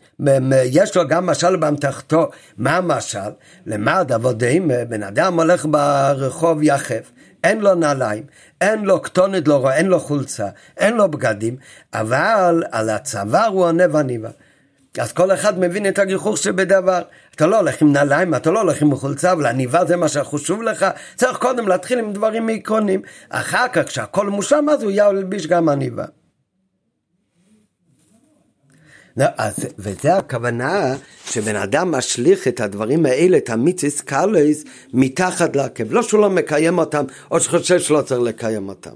יש 0.66 0.98
לו 0.98 1.08
גם 1.08 1.25
משל 1.25 1.56
באמתחתו. 1.56 2.30
מה 2.58 2.78
המשל? 2.78 3.30
למד 3.66 4.12
עבודים, 4.12 4.72
בן 4.89 5.04
אדם 5.04 5.39
הולך 5.39 5.66
ברחוב 5.66 6.63
יחף. 6.63 7.12
אין 7.44 7.60
לו 7.60 7.75
נעליים, 7.75 8.24
אין 8.62 8.86
לו 8.86 9.01
כתונת 9.01 9.48
לא 9.48 9.56
רואה, 9.56 9.75
אין 9.75 9.86
לו 9.86 10.00
חולצה, 10.00 10.48
אין 10.78 10.94
לו 10.94 11.12
בגדים, 11.12 11.56
אבל 11.94 12.63
על 12.72 12.89
הצוואר 12.89 13.46
הוא 13.46 13.63
עונה 13.63 13.98
וניבה. 13.98 14.30
אז 14.98 15.12
כל 15.12 15.31
אחד 15.31 15.60
מבין 15.60 15.88
את 15.88 16.00
הגיחוך 16.00 16.38
שבדבר. 16.38 17.01
אתה 17.36 17.48
לא 17.48 17.58
הולך 17.58 17.81
עם 17.81 17.93
נעליים, 17.93 18.36
אתה 18.36 18.51
לא 18.51 18.62
הולך 18.62 18.81
עם 18.81 18.96
חולצה, 18.96 19.31
אבל 19.31 19.46
עניבה 19.46 19.86
זה 19.86 19.96
מה 19.96 20.08
שחשוב 20.08 20.62
לך. 20.62 20.86
צריך 21.15 21.38
קודם 21.38 21.67
להתחיל 21.67 22.00
עם 22.00 22.13
דברים 22.13 22.50
עקרוניים. 22.50 23.01
אחר 23.29 23.65
כך, 23.74 23.84
כשהכל 23.86 24.29
מושלם, 24.29 24.69
אז 24.69 24.84
הוא 24.84 24.91
ילביש 24.96 25.48
גם 25.48 25.69
עניבה. 25.69 26.05
לא, 29.17 29.25
אז, 29.38 29.55
וזה 29.79 30.17
הכוונה 30.17 30.96
שבן 31.25 31.55
אדם 31.55 31.91
משליך 31.91 32.48
את 32.48 32.60
הדברים 32.60 33.05
האלה, 33.05 33.38
את 33.38 33.50
המיציס 33.50 34.01
קלויס, 34.01 34.63
מתחת 34.93 35.55
לעקב. 35.55 35.93
לא 35.93 36.03
שהוא 36.03 36.22
לא 36.22 36.29
מקיים 36.29 36.77
אותם, 36.77 37.05
או 37.31 37.39
שחושב 37.39 37.79
שלא 37.79 38.01
צריך 38.01 38.22
לקיים 38.22 38.69
אותם. 38.69 38.96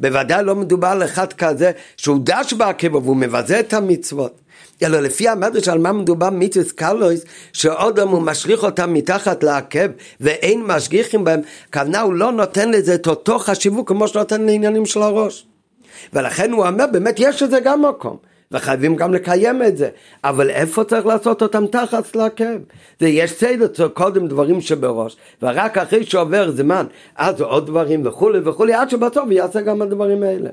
בוודאי 0.00 0.44
לא 0.44 0.54
מדובר 0.54 0.88
על 0.88 1.04
אחד 1.04 1.32
כזה 1.32 1.70
שהוא 1.96 2.18
דש 2.22 2.52
בעקב 2.52 2.94
והוא 2.94 3.16
מבזה 3.16 3.60
את 3.60 3.72
המצוות. 3.72 4.40
אלא 4.82 5.00
לפי 5.00 5.28
המדרש 5.28 5.68
על 5.68 5.78
מה 5.78 5.92
מדובר 5.92 6.30
מיתוס 6.30 6.72
קלויס, 6.72 7.24
שאודם 7.52 8.08
הוא 8.08 8.22
משליך 8.22 8.64
אותם 8.64 8.92
מתחת 8.92 9.44
לעקב 9.44 9.88
ואין 10.20 10.62
משגיחים 10.66 11.24
בהם, 11.24 11.40
כוונה 11.72 12.00
הוא 12.00 12.14
לא 12.14 12.32
נותן 12.32 12.70
לזה 12.70 12.94
את 12.94 13.06
אותו 13.06 13.38
חשיבות 13.38 13.88
כמו 13.88 14.08
שנותן 14.08 14.42
לעניינים 14.42 14.86
של 14.86 15.02
הראש. 15.02 15.46
ולכן 16.12 16.52
הוא 16.52 16.66
אומר, 16.66 16.86
באמת 16.92 17.14
יש 17.18 17.42
לזה 17.42 17.60
גם 17.60 17.84
מקום. 17.84 18.16
וחייבים 18.52 18.96
גם 18.96 19.14
לקיים 19.14 19.62
את 19.62 19.76
זה. 19.76 19.88
אבל 20.24 20.50
איפה 20.50 20.84
צריך 20.84 21.06
לעשות 21.06 21.42
אותם 21.42 21.66
תחת 21.66 22.16
לעכב? 22.16 22.58
זה 23.00 23.08
יש 23.08 23.32
סדר, 23.32 23.88
קודם 23.88 24.26
דברים 24.26 24.60
שבראש, 24.60 25.16
ורק 25.42 25.78
אחרי 25.78 26.06
שעובר 26.06 26.50
זמן, 26.50 26.86
אז 27.16 27.40
עוד 27.40 27.66
דברים 27.66 28.06
וכולי 28.06 28.38
וכולי, 28.44 28.72
עד 28.72 28.90
שבסוף 28.90 29.30
יעשה 29.30 29.60
גם 29.60 29.82
הדברים 29.82 30.22
האלה. 30.22 30.50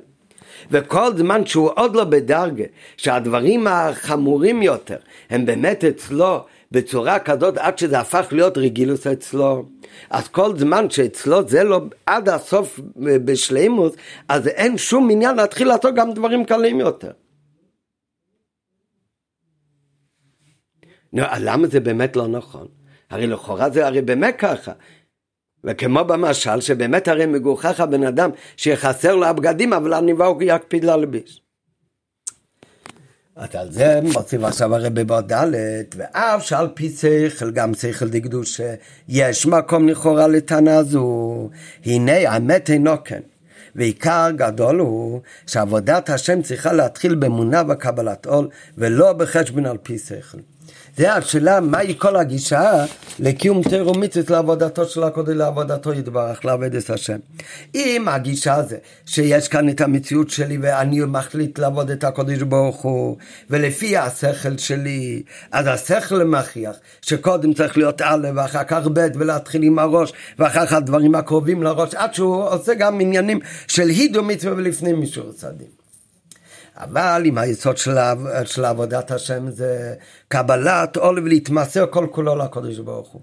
וכל 0.71 1.17
זמן 1.17 1.45
שהוא 1.45 1.69
עוד 1.75 1.95
לא 1.95 2.03
בדרגה, 2.03 2.63
שהדברים 2.97 3.67
החמורים 3.67 4.61
יותר 4.61 4.97
הם 5.29 5.45
באמת 5.45 5.83
אצלו 5.83 6.45
בצורה 6.71 7.19
כזאת 7.19 7.57
עד 7.57 7.77
שזה 7.77 7.99
הפך 7.99 8.27
להיות 8.31 8.57
רגילוס 8.57 9.07
אצלו. 9.07 9.65
אז 10.09 10.27
כל 10.27 10.57
זמן 10.57 10.89
שאצלו 10.89 11.47
זה 11.47 11.63
לא 11.63 11.81
עד 12.05 12.29
הסוף 12.29 12.79
בשלימוס, 12.97 13.93
אז 14.29 14.47
אין 14.47 14.77
שום 14.77 15.09
עניין 15.11 15.35
להתחיל 15.35 15.67
לעשות 15.67 15.95
גם 15.95 16.13
דברים 16.13 16.45
קלים 16.45 16.79
יותר. 16.79 17.11
נו, 21.13 21.23
למה 21.39 21.67
זה 21.67 21.79
באמת 21.79 22.15
לא 22.15 22.27
נכון? 22.27 22.67
הרי 23.09 23.27
לכאורה 23.27 23.69
זה 23.69 23.87
הרי 23.87 24.01
באמת 24.01 24.35
ככה. 24.37 24.71
וכמו 25.63 26.03
במשל, 26.03 26.61
שבאמת 26.61 27.07
הרי 27.07 27.25
מגוחך 27.25 27.79
הבן 27.79 28.03
אדם 28.03 28.29
שיחסר 28.57 29.15
לו 29.15 29.25
הבגדים, 29.25 29.73
אבל 29.73 29.93
הניבה 29.93 30.25
הוא 30.25 30.41
יקפיד 30.41 30.83
להלביש. 30.83 31.43
אז 33.35 33.55
על 33.55 33.71
זה 33.71 33.99
מוסיף 34.03 34.43
עכשיו 34.43 34.75
הרבי 34.75 35.03
בעוד 35.03 35.33
ד' 35.33 35.51
ואף 35.95 36.43
שעל 36.45 36.67
פי 36.73 36.89
שכל, 36.89 37.51
גם 37.51 37.73
שכל 37.73 38.09
דקדוש, 38.09 38.61
יש 39.09 39.45
מקום 39.45 39.89
לכאורה 39.89 40.27
לטענה 40.27 40.83
זו, 40.83 41.49
הנה 41.85 42.29
האמת 42.29 42.69
אינו 42.69 43.03
כן. 43.05 43.21
ועיקר 43.75 44.29
גדול 44.35 44.79
הוא 44.79 45.21
שעבודת 45.47 46.09
השם 46.09 46.41
צריכה 46.41 46.73
להתחיל 46.73 47.15
באמונה 47.15 47.61
וקבלת 47.69 48.25
עול 48.25 48.47
ולא 48.77 49.13
בחשבון 49.13 49.65
על 49.65 49.77
פי 49.77 49.97
שכל. 49.97 50.37
זה 50.97 51.13
השאלה 51.13 51.59
מהי 51.59 51.95
כל 51.97 52.15
הגישה 52.15 52.85
לקיום 53.19 53.63
תירו 53.63 53.93
מצוות 53.93 54.29
לעבודתו 54.29 54.85
של 54.85 55.03
הקודם 55.03 55.37
לעבודתו 55.37 55.93
יתברך 55.93 56.45
לעבד 56.45 56.75
את 56.75 56.89
השם. 56.89 57.17
אם 57.75 58.05
הגישה 58.07 58.63
זה 58.63 58.77
שיש 59.05 59.47
כאן 59.47 59.69
את 59.69 59.81
המציאות 59.81 60.29
שלי 60.29 60.57
ואני 60.61 60.99
מחליט 60.99 61.59
לעבוד 61.59 61.91
את 61.91 62.03
הקודש 62.03 62.41
ברוך 62.41 62.81
הוא 62.81 63.17
ולפי 63.49 63.97
השכל 63.97 64.57
שלי 64.57 65.23
אז 65.51 65.67
השכל 65.67 66.23
מכריח 66.23 66.75
שקודם 67.01 67.53
צריך 67.53 67.77
להיות 67.77 68.01
א' 68.01 68.27
ואחר 68.35 68.63
כך 68.63 68.87
ב' 68.93 69.07
ולהתחיל 69.15 69.63
עם 69.63 69.79
הראש 69.79 70.13
ואחר 70.39 70.65
כך 70.65 70.73
הדברים 70.73 71.15
הקרובים 71.15 71.63
לראש 71.63 71.95
עד 71.95 72.13
שהוא 72.13 72.43
עושה 72.43 72.73
גם 72.73 73.01
עניינים 73.01 73.39
של 73.67 73.87
הידו 73.87 74.23
מצווה 74.23 74.53
ולפנים 74.53 74.99
מישור 74.99 75.31
צדים. 75.31 75.82
אבל 76.77 77.23
אם 77.25 77.37
היסוד 77.37 77.77
של, 77.77 77.97
של 78.45 78.65
עבודת 78.65 79.11
השם 79.11 79.51
זה 79.51 79.95
קבלת 80.27 80.97
עול 80.97 81.19
ולהתמסר 81.19 81.85
כל 81.89 82.07
כולו 82.11 82.35
לקדוש 82.35 82.79
ברוך 82.79 83.07
הוא. 83.07 83.21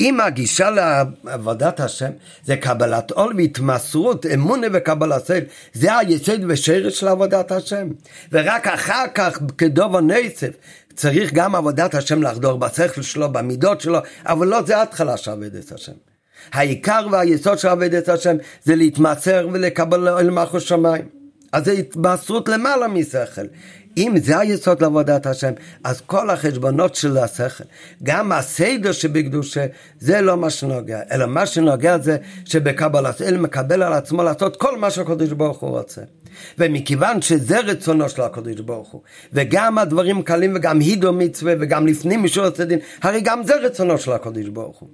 אם 0.00 0.20
הגישה 0.20 0.70
לעבודת 0.70 1.80
השם 1.80 2.10
זה 2.44 2.56
קבלת 2.56 3.10
עול 3.10 3.34
והתמסרות, 3.36 4.26
אמונה 4.26 4.66
וקבלת 4.72 5.26
סייל, 5.26 5.44
זה 5.72 5.98
היסוד 5.98 6.40
ושרש 6.48 7.00
של 7.00 7.08
עבודת 7.08 7.52
השם. 7.52 7.88
ורק 8.32 8.66
אחר 8.66 9.04
כך 9.14 9.38
כדוב 9.58 9.96
הנצף 9.96 10.50
צריך 10.94 11.32
גם 11.32 11.54
עבודת 11.54 11.94
השם 11.94 12.22
לחדור 12.22 12.58
בשכל 12.58 13.02
שלו, 13.02 13.32
במידות 13.32 13.80
שלו, 13.80 13.98
אבל 14.26 14.46
לא 14.46 14.62
זה 14.62 14.82
התחלה 14.82 15.16
של 15.16 15.30
עבודת 15.30 15.72
השם. 15.72 15.92
העיקר 16.52 17.06
והיסוד 17.12 17.58
של 17.58 17.68
עבודת 17.68 18.08
השם 18.08 18.36
זה 18.64 18.76
להתמסר 18.76 19.48
ולקבל 19.52 20.08
אל 20.08 20.30
מלכות 20.30 20.62
שמיים. 20.62 21.23
אז 21.54 21.64
זה 21.64 21.72
התמסרות 21.72 22.48
למעלה 22.48 22.88
משכל. 22.88 23.46
אם 23.96 24.14
זה 24.22 24.38
היסוד 24.38 24.82
לעבודת 24.82 25.26
השם, 25.26 25.52
אז 25.84 26.00
כל 26.06 26.30
החשבונות 26.30 26.94
של 26.94 27.18
השכל, 27.18 27.64
גם 28.02 28.32
הסדר 28.32 28.92
שבקדושה, 28.92 29.66
זה 30.00 30.20
לא 30.20 30.36
מה 30.36 30.50
שנוגע, 30.50 31.00
אלא 31.12 31.26
מה 31.26 31.46
שנוגע 31.46 31.98
זה 31.98 32.16
שבקבלת 32.44 33.22
אל 33.22 33.36
מקבל 33.36 33.82
על 33.82 33.92
עצמו 33.92 34.22
לעשות 34.22 34.56
כל 34.56 34.78
מה 34.78 34.90
שהקדוש 34.90 35.32
ברוך 35.32 35.58
הוא 35.58 35.70
רוצה. 35.70 36.02
ומכיוון 36.58 37.22
שזה 37.22 37.60
רצונו 37.60 38.08
של 38.08 38.22
הקדוש 38.22 38.60
ברוך 38.60 38.88
הוא, 38.88 39.00
וגם 39.32 39.78
הדברים 39.78 40.22
קלים 40.22 40.52
וגם 40.56 40.80
הידו 40.80 41.12
מצווה 41.12 41.54
וגם 41.60 41.86
לפנים 41.86 42.22
משור 42.22 42.44
הצדין, 42.44 42.78
הרי 43.02 43.20
גם 43.20 43.42
זה 43.42 43.54
רצונו 43.56 43.98
של 43.98 44.12
הקדוש 44.12 44.48
ברוך 44.48 44.78
הוא. 44.78 44.88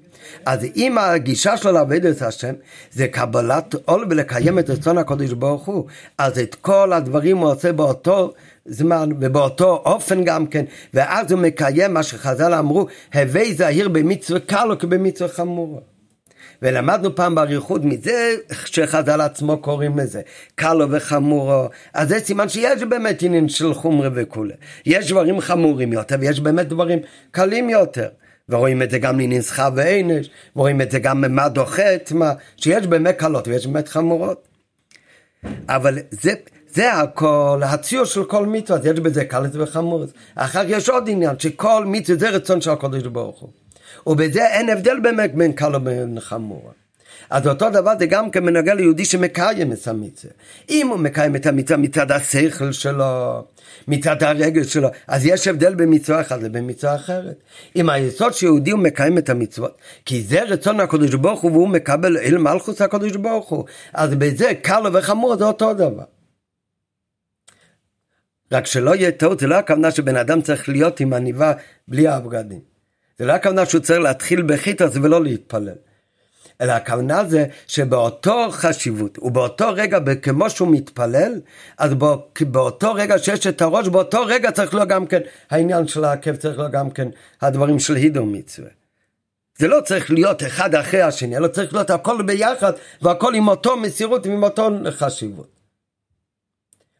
אז 0.47 0.67
אם 0.77 0.99
הגישה 0.99 1.57
שלו 1.57 1.73
לעבד 1.73 2.07
את 2.07 2.23
השם 2.23 2.55
זה 2.93 3.09
קבלת 3.09 3.75
עול 3.85 4.07
ולקיים 4.11 4.59
את 4.59 4.71
רצון 4.71 4.99
הקדוש 4.99 5.33
ברוך 5.33 5.67
הוא, 5.67 5.87
אז 6.19 6.39
את 6.39 6.55
כל 6.55 6.93
הדברים 6.93 7.37
הוא 7.37 7.51
עושה 7.51 7.73
באותו 7.73 8.33
זמן 8.67 9.09
ובאותו 9.21 9.83
אופן 9.85 10.25
גם 10.25 10.47
כן, 10.47 10.65
ואז 10.95 11.33
הוא 11.33 11.41
מקיים 11.41 11.95
מה 11.95 12.03
שחז"ל 12.03 12.55
אמרו, 12.55 12.87
הווי 13.15 13.55
זהיר 13.55 13.89
במצווה 13.89 14.41
קל 14.41 14.71
או 14.71 14.79
כבמצווה 14.79 15.29
חמורה. 15.29 15.81
ולמדנו 16.63 17.15
פעם 17.15 17.35
באריכות 17.35 17.85
מזה 17.85 18.35
שחז"ל 18.65 19.21
עצמו 19.21 19.59
קוראים 19.59 19.99
לזה 19.99 20.21
קלו 20.55 20.91
וחמורו 20.91 21.69
אז 21.95 22.09
זה 22.09 22.21
סימן 22.21 22.49
שיש 22.49 22.83
באמת 22.83 23.23
עניין 23.23 23.49
של 23.49 23.75
חומרה 23.75 24.09
וכולי 24.15 24.55
יש 24.87 25.11
דברים 25.11 25.41
חמורים 25.41 25.93
יותר 25.93 26.17
ויש 26.21 26.41
באמת 26.41 26.69
דברים 26.69 26.99
קלים 27.31 27.71
יותר 27.71 28.09
ורואים 28.49 28.83
את 28.83 28.91
זה 28.91 28.99
גם 28.99 29.21
לנסחה 29.21 29.69
ועינש 29.77 30.31
ורואים 30.57 30.81
את 30.81 30.91
זה 30.91 30.99
גם 30.99 31.21
במה 31.21 31.49
דוחת 31.49 32.13
מה 32.15 32.33
שיש 32.57 32.87
באמת 32.87 33.17
קלות 33.19 33.49
ויש 33.49 33.67
באמת 33.67 33.89
חמורות 33.89 34.49
אבל 35.69 35.99
זה 36.11 36.33
זה 36.75 36.93
הכל, 36.93 37.61
הציור 37.65 38.05
של 38.05 38.25
כל 38.25 38.47
מצווה, 38.47 38.79
יש 38.85 39.01
בזה 39.01 39.25
קלת 39.25 39.51
וחמורת. 39.55 40.09
אחר 40.35 40.63
יש 40.67 40.89
עוד 40.89 41.09
עניין, 41.09 41.39
שכל 41.39 41.85
מצווה 41.87 42.19
זה 42.19 42.31
רצון 42.31 42.61
של 42.61 42.71
הקודש 42.71 43.03
ברוך 43.03 43.41
הוא. 43.41 43.51
ובזה 44.07 44.47
אין 44.47 44.69
הבדל 44.69 45.01
באמת 45.01 45.35
בין 45.35 45.53
קל 45.53 45.77
ובין 45.77 46.21
חמור. 46.21 46.73
אז 47.31 47.47
אותו 47.47 47.71
דבר 47.71 47.93
זה 47.99 48.07
גם 48.07 48.31
כן 48.31 48.47
בנוגע 48.47 48.75
ליהודי 48.75 49.05
שמקיים 49.05 49.73
את 49.73 49.89
המצווה. 49.89 50.33
אם 50.71 50.89
הוא 50.89 50.99
מקיים 50.99 51.37
את 51.37 51.47
המצווה 51.47 51.77
מצד 51.77 52.13
השכל 52.13 52.73
שלו, 52.73 53.45
מצד 53.89 54.23
הרגל 54.23 54.65
שלו, 54.65 54.89
אז 55.09 55.27
יש 55.27 55.49
הבדל 55.49 55.75
בין 55.75 55.95
מצווה 55.95 56.21
אחת 56.21 56.43
לבין 56.43 56.71
מצווה 56.71 56.95
אחרת. 56.95 57.41
אם 57.77 57.91
היסוד 57.91 58.33
שיהודי 58.33 58.71
הוא 58.71 58.81
מקיים 58.81 59.19
את 59.19 59.29
המצוות, 59.29 59.79
כי 60.05 60.23
זה 60.23 60.43
רצון 60.43 60.81
הקדוש 60.81 61.15
ברוך 61.15 61.41
הוא 61.41 61.53
והוא 61.53 61.69
מקבל 61.69 62.17
אל 62.17 62.39
מלכוס 62.39 62.83
הקדוש 62.83 63.17
ברוך 63.17 63.49
הוא, 63.49 63.65
אז 63.95 64.15
בזה 64.15 64.53
קל 64.63 64.83
וחמור 64.93 65.37
זה 65.37 65.45
אותו 65.45 65.75
דבר. 65.75 66.05
רק 68.53 68.67
שלא 68.67 68.95
יהיה 68.95 69.13
טעות, 69.13 69.41
זה 69.41 69.47
לא 69.47 69.55
הכוונה 69.55 69.91
שבן 69.91 70.17
אדם 70.17 70.43
צריך 70.43 70.69
להיות 70.69 71.01
עם 71.01 71.13
עניבה 71.13 71.53
בלי 71.89 72.09
הבגדים. 72.09 72.70
זה 73.21 73.27
לא 73.27 73.33
הכוונה 73.33 73.67
שהוא 73.67 73.81
צריך 73.81 74.01
להתחיל 74.01 74.43
בחיטוס 74.43 74.97
ולא 75.03 75.23
להתפלל. 75.23 75.75
אלא 76.61 76.73
הכוונה 76.73 77.25
זה 77.25 77.47
שבאותו 77.67 78.47
חשיבות 78.51 79.19
ובאותו 79.19 79.69
רגע 79.75 79.99
כמו 80.23 80.51
שהוא 80.51 80.69
מתפלל 80.73 81.41
אז 81.79 81.95
בא, 81.95 82.17
באותו 82.41 82.95
רגע 82.95 83.19
שיש 83.19 83.47
את 83.47 83.63
הראש 83.63 83.89
באותו 83.89 84.23
רגע 84.27 84.51
צריך 84.51 84.75
להיות 84.75 84.89
גם 84.89 85.07
כן 85.07 85.21
העניין 85.51 85.87
של 85.87 86.05
העקב 86.05 86.37
צריך 86.37 86.59
להיות 86.59 86.73
גם 86.73 86.91
כן 86.91 87.09
הדברים 87.41 87.79
של 87.79 87.95
הידו 87.95 88.27
מצווה. 88.27 88.69
זה 89.59 89.69
לא 89.69 89.81
צריך 89.81 90.11
להיות 90.11 90.43
אחד 90.43 90.75
אחרי 90.75 91.03
השני 91.03 91.37
אלא 91.37 91.49
צריך 91.49 91.73
להיות 91.73 91.91
הכל 91.91 92.23
ביחד 92.23 92.73
והכל 93.03 93.35
עם 93.35 93.49
אותו 93.49 93.77
מסירות 93.77 94.27
ועם 94.27 94.43
אותו 94.43 94.71
חשיבות. 94.91 95.49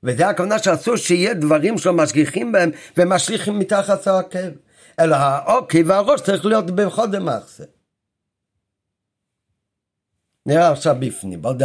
וזה 0.03 0.29
הכוונה 0.29 0.59
שאסור 0.59 0.97
שיהיה 0.97 1.35
דברים 1.35 1.79
שלא 1.79 1.93
משגיחים 1.93 2.53
בהם 2.53 2.71
ומשליכים 2.97 3.59
מתחת 3.59 4.07
העקב. 4.07 4.49
אלא 5.01 5.17
האוקי 5.17 5.83
והראש 5.83 6.21
צריך 6.21 6.47
להיות 6.47 6.71
בכל 6.71 7.07
דמחסה. 7.07 7.65
נראה 10.47 10.71
עכשיו 10.71 10.97
בפנים, 10.99 11.43
בד' 11.43 11.63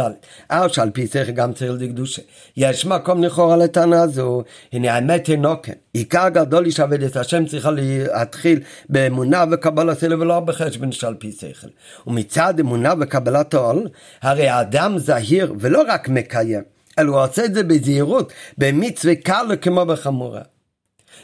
אף 0.48 0.72
שעל 0.72 0.90
פי 0.90 1.06
שכל 1.06 1.30
גם 1.30 1.52
צריך 1.52 1.72
לקדושה. 1.80 2.22
יש 2.56 2.86
מקום 2.86 3.24
לכאורה 3.24 3.56
לטענה 3.56 4.02
הזו, 4.02 4.42
הנה 4.72 4.94
האמת 4.94 5.28
אינו 5.28 5.62
כן. 5.62 5.72
עיקר 5.92 6.28
גדול 6.28 6.66
איש 6.66 6.80
עבד 6.80 7.02
את 7.02 7.16
השם 7.16 7.46
צריכה 7.46 7.70
להתחיל 7.70 8.60
באמונה 8.88 9.44
וקבלת 9.50 10.04
אלה 10.04 10.14
ולא 10.20 10.40
בחשבון 10.40 10.92
שעל 10.92 11.14
פי 11.14 11.32
שכל. 11.32 11.68
ומצד 12.06 12.60
אמונה 12.60 12.94
וקבלת 13.00 13.54
העול, 13.54 13.88
הרי 14.22 14.48
האדם 14.48 14.98
זהיר 14.98 15.54
ולא 15.60 15.82
רק 15.88 16.08
מקיים, 16.08 16.62
אלא 16.98 17.12
הוא 17.12 17.24
עושה 17.24 17.44
את 17.44 17.54
זה 17.54 17.62
בזהירות, 17.62 18.32
במצווה 18.58 19.14
קל 19.14 19.46
כמו 19.60 19.86
בחמורה. 19.86 20.42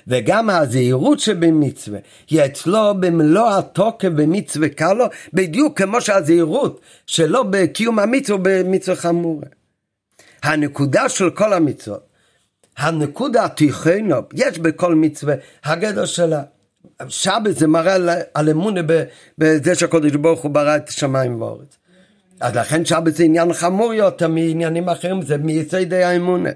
וגם 0.09 0.51
הזהירות 0.51 1.21
שבמצווה 1.21 1.99
היא 2.31 2.45
אצלו 2.45 2.95
במלוא 3.01 3.59
התוקף 3.59 4.09
במצווה 4.09 4.69
קלו, 4.69 5.05
בדיוק 5.33 5.79
כמו 5.83 6.01
שהזהירות 6.01 6.81
שלו 7.07 7.51
בקיום 7.51 7.99
המצווה 7.99 8.39
במצווה 8.43 8.97
חמורה. 8.97 9.47
הנקודה 10.43 11.09
של 11.09 11.31
כל 11.31 11.53
המצוות, 11.53 12.07
הנקודה 12.77 13.45
התיכונו, 13.45 14.17
יש 14.35 14.59
בכל 14.59 14.95
מצווה 14.95 15.35
הגדר 15.65 16.05
שלה. 16.05 16.43
שבת 17.09 17.57
זה 17.57 17.67
מראה 17.67 17.95
על, 18.35 18.49
אמונה 18.51 18.81
בזה 19.39 19.75
שהקדוש 19.75 20.13
ברוך 20.13 20.43
הוא 20.43 20.51
ברא 20.51 20.77
את 20.77 20.89
השמיים 20.89 21.43
והארץ. 21.43 21.77
אז 22.41 22.57
לכן 22.57 22.85
שבת 22.85 23.15
זה 23.15 23.25
עניין 23.25 23.53
חמור 23.53 23.95
יותר 23.95 24.29
מעניינים 24.29 24.89
אחרים, 24.89 25.23
זה 25.23 25.37
מיסודי 25.37 26.05
האמונה. 26.05 26.51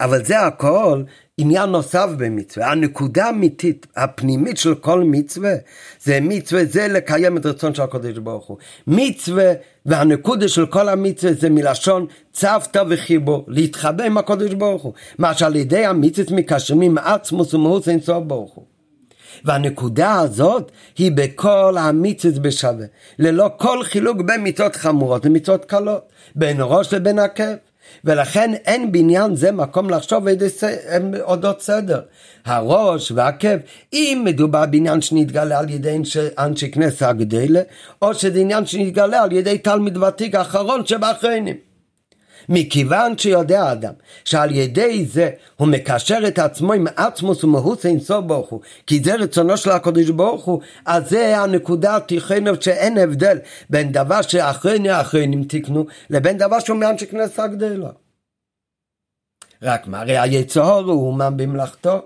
אבל 0.00 0.24
זה 0.24 0.40
הכל 0.40 1.02
עניין 1.40 1.70
נוסף 1.70 2.08
במצווה. 2.18 2.70
הנקודה 2.70 3.26
האמיתית, 3.26 3.86
הפנימית 3.96 4.56
של 4.56 4.74
כל 4.74 5.04
מצווה, 5.04 5.54
זה 6.02 6.18
מצווה, 6.22 6.64
זה 6.64 6.88
לקיים 6.88 7.36
את 7.36 7.46
רצון 7.46 7.74
של 7.74 7.82
הקדוש 7.82 8.18
ברוך 8.18 8.46
הוא. 8.46 8.56
מצווה 8.86 9.52
והנקודה 9.86 10.48
של 10.48 10.66
כל 10.66 10.88
המצווה 10.88 11.32
זה 11.32 11.50
מלשון 11.50 12.06
צוותא 12.32 12.82
וחיבור, 12.88 13.44
להתחבר 13.48 14.04
עם 14.04 14.18
הקדוש 14.18 14.54
ברוך 14.54 14.82
הוא. 14.82 14.92
מה 15.18 15.34
שעל 15.34 15.56
ידי 15.56 15.86
המצווה 15.86 16.36
מקשרים 16.36 16.98
עצמוס 16.98 17.54
ומהות 17.54 17.88
אין 17.88 18.00
סוף 18.00 18.24
ברוך 18.26 18.54
הוא. 18.54 18.64
והנקודה 19.44 20.20
הזאת 20.20 20.72
היא 20.98 21.12
בכל 21.14 21.76
המיצוס 21.78 22.38
בשווה, 22.38 22.86
ללא 23.18 23.50
כל 23.56 23.82
חילוק 23.82 24.20
בין 24.20 24.40
מיצות 24.40 24.76
חמורות 24.76 25.24
למיצות 25.24 25.64
קלות, 25.64 26.02
בין 26.34 26.56
ראש 26.60 26.94
לבין 26.94 27.18
עקב. 27.18 27.44
ולכן 28.04 28.54
אין 28.54 28.92
בעניין 28.92 29.36
זה 29.36 29.52
מקום 29.52 29.90
לחשוב 29.90 30.24
אודות 31.20 31.62
סדר. 31.62 32.00
הראש 32.44 33.12
והעקב, 33.12 33.56
אם 33.92 34.22
מדובר 34.24 34.66
בעניין 34.66 35.00
שנתגלה 35.00 35.58
על 35.58 35.70
ידי 35.70 35.98
אנשי 36.38 36.70
כנסת 36.70 37.02
הגדלה, 37.02 37.60
או 38.02 38.14
שזה 38.14 38.40
עניין 38.40 38.66
שנתגלה 38.66 39.22
על 39.22 39.32
ידי 39.32 39.58
תלמיד 39.58 39.96
ותיק 39.96 40.34
האחרון 40.34 40.86
שבאחרונים. 40.86 41.56
מכיוון 42.48 43.18
שיודע 43.18 43.62
האדם 43.62 43.92
שעל 44.24 44.54
ידי 44.54 45.06
זה 45.06 45.30
הוא 45.56 45.68
מקשר 45.68 46.18
את 46.28 46.38
עצמו 46.38 46.72
עם 46.72 46.86
עצמוס 46.96 47.44
ומהוס 47.44 47.86
אינסוף 47.86 48.24
ברוך 48.24 48.48
הוא 48.48 48.60
כי 48.86 49.00
זה 49.04 49.14
רצונו 49.14 49.56
של 49.56 49.70
הקדוש 49.70 50.10
ברוך 50.10 50.44
הוא 50.44 50.60
אז 50.86 51.10
זה 51.10 51.38
הנקודה 51.38 51.96
התיכנו 51.96 52.52
שאין 52.60 52.98
הבדל 52.98 53.38
בין 53.70 53.92
דבר 53.92 54.22
שאחרני 54.22 54.90
האחרונים 54.90 55.44
תיקנו 55.44 55.86
לבין 56.10 56.38
דבר 56.38 56.60
שהוא 56.60 56.78
מאנשי 56.78 57.06
כנסת 57.06 57.38
הגדולה 57.38 57.90
רק 59.62 59.86
מה 59.86 60.00
הרי 60.00 60.18
היצור 60.18 60.80
הוא 60.80 61.06
אומן 61.06 61.36
במלאכתו. 61.36 62.02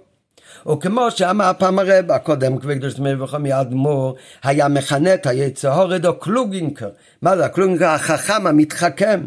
וכמו 0.72 1.10
שאמר 1.10 1.52
פעם 1.58 1.78
הרב 1.78 2.10
הקודם 2.10 2.56
מאיר 2.98 3.24
וחמי 3.24 3.52
האדמו"ר 3.52 4.16
היה 4.42 4.68
מכנה 4.68 5.14
את 5.14 5.26
היצור 5.26 5.96
או 6.06 6.18
קלוגינקר. 6.18 6.88
מה 7.22 7.36
זה 7.36 7.44
הקלוגינקר 7.44 7.88
החכם 7.88 8.46
המתחכם 8.46 9.20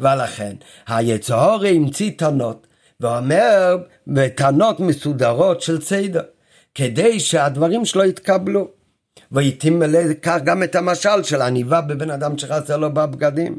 ולכן 0.00 0.52
היצור 0.86 1.64
המציא 1.64 2.10
טענות 2.16 2.66
ואומר 3.00 3.76
טענות 4.34 4.80
מסודרות 4.80 5.60
של 5.60 5.80
סדר 5.80 6.22
כדי 6.74 7.20
שהדברים 7.20 7.84
שלו 7.84 8.04
יתקבלו 8.04 8.68
והתאים 9.32 9.82
לכך 9.82 10.38
גם 10.44 10.62
את 10.62 10.74
המשל 10.74 11.22
של 11.22 11.42
עניבה 11.42 11.80
בבן 11.80 12.10
אדם 12.10 12.38
שחסר 12.38 12.76
לו 12.76 12.94
בבגדים 12.94 13.58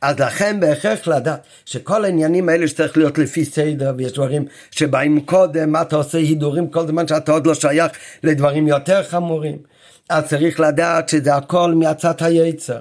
אז 0.00 0.18
לכן 0.20 0.60
בהכרח 0.60 1.08
לדעת 1.08 1.40
שכל 1.64 2.04
העניינים 2.04 2.48
האלה 2.48 2.68
שצריך 2.68 2.96
להיות 2.96 3.18
לפי 3.18 3.44
סדר 3.44 3.92
ויש 3.96 4.12
דברים 4.12 4.44
שבאים 4.70 5.20
קודם, 5.20 5.72
מה 5.72 5.82
אתה 5.82 5.96
עושה 5.96 6.18
הידורים 6.18 6.70
כל 6.70 6.86
זמן 6.86 7.08
שאתה 7.08 7.32
עוד 7.32 7.46
לא 7.46 7.54
שייך 7.54 7.92
לדברים 8.22 8.68
יותר 8.68 9.02
חמורים. 9.02 9.58
אז 10.08 10.24
צריך 10.24 10.60
לדעת 10.60 11.08
שזה 11.08 11.34
הכל 11.34 11.74
מהצד 11.74 12.14
היצר. 12.20 12.78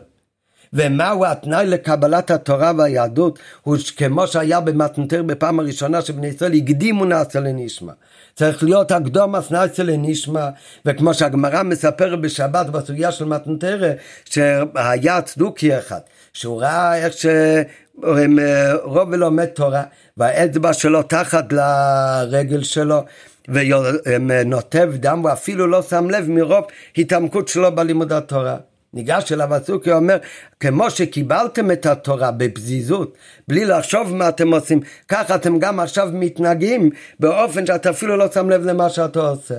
ומהו 0.75 1.25
התנאי 1.25 1.65
לקבלת 1.65 2.31
התורה 2.31 2.71
והיהדות? 2.77 3.39
הוא 3.61 3.77
כמו 3.97 4.27
שהיה 4.27 4.59
במתנתר 4.59 5.23
בפעם 5.23 5.59
הראשונה 5.59 6.01
שבני 6.01 6.27
ישראל 6.27 6.53
הקדימו 6.53 7.05
נעשה 7.05 7.39
לנשמע. 7.39 7.93
צריך 8.35 8.63
להיות 8.63 8.91
הקדום 8.91 9.35
נעשה 9.51 9.83
לנשמע. 9.83 10.49
וכמו 10.85 11.13
שהגמרא 11.13 11.63
מספרת 11.63 12.21
בשבת 12.21 12.65
בסוגיה 12.65 13.11
של 13.11 13.25
מתנתר 13.25 13.93
שהיה 14.25 15.21
צדוקי 15.21 15.77
אחד 15.77 15.99
שהוא 16.33 16.61
ראה 16.61 16.97
איך 16.97 17.13
שרוב 17.13 19.09
ולומד 19.11 19.45
תורה 19.45 19.83
והאצבע 20.17 20.73
שלו 20.73 21.03
תחת 21.03 21.53
לרגל 21.53 22.63
שלו 22.63 23.03
ונוטב 23.47 24.93
דם 24.95 25.23
ואפילו 25.23 25.67
לא 25.67 25.81
שם 25.81 26.09
לב 26.09 26.29
מרוב 26.29 26.63
התעמקות 26.97 27.47
שלו 27.47 27.75
בלימוד 27.75 28.13
התורה 28.13 28.57
ניגש 28.95 29.31
אליו 29.31 29.53
הסוכי 29.53 29.91
אומר, 29.91 30.17
כמו 30.59 30.91
שקיבלתם 30.91 31.71
את 31.71 31.85
התורה 31.85 32.31
בפזיזות, 32.31 33.17
בלי 33.47 33.65
לחשוב 33.65 34.15
מה 34.15 34.29
אתם 34.29 34.53
עושים, 34.53 34.79
ככה 35.07 35.35
אתם 35.35 35.59
גם 35.59 35.79
עכשיו 35.79 36.09
מתנהגים 36.13 36.89
באופן 37.19 37.65
שאתה 37.65 37.89
אפילו 37.89 38.17
לא 38.17 38.31
שם 38.31 38.49
לב 38.49 38.65
למה 38.65 38.89
שאתה 38.89 39.19
עושה. 39.19 39.55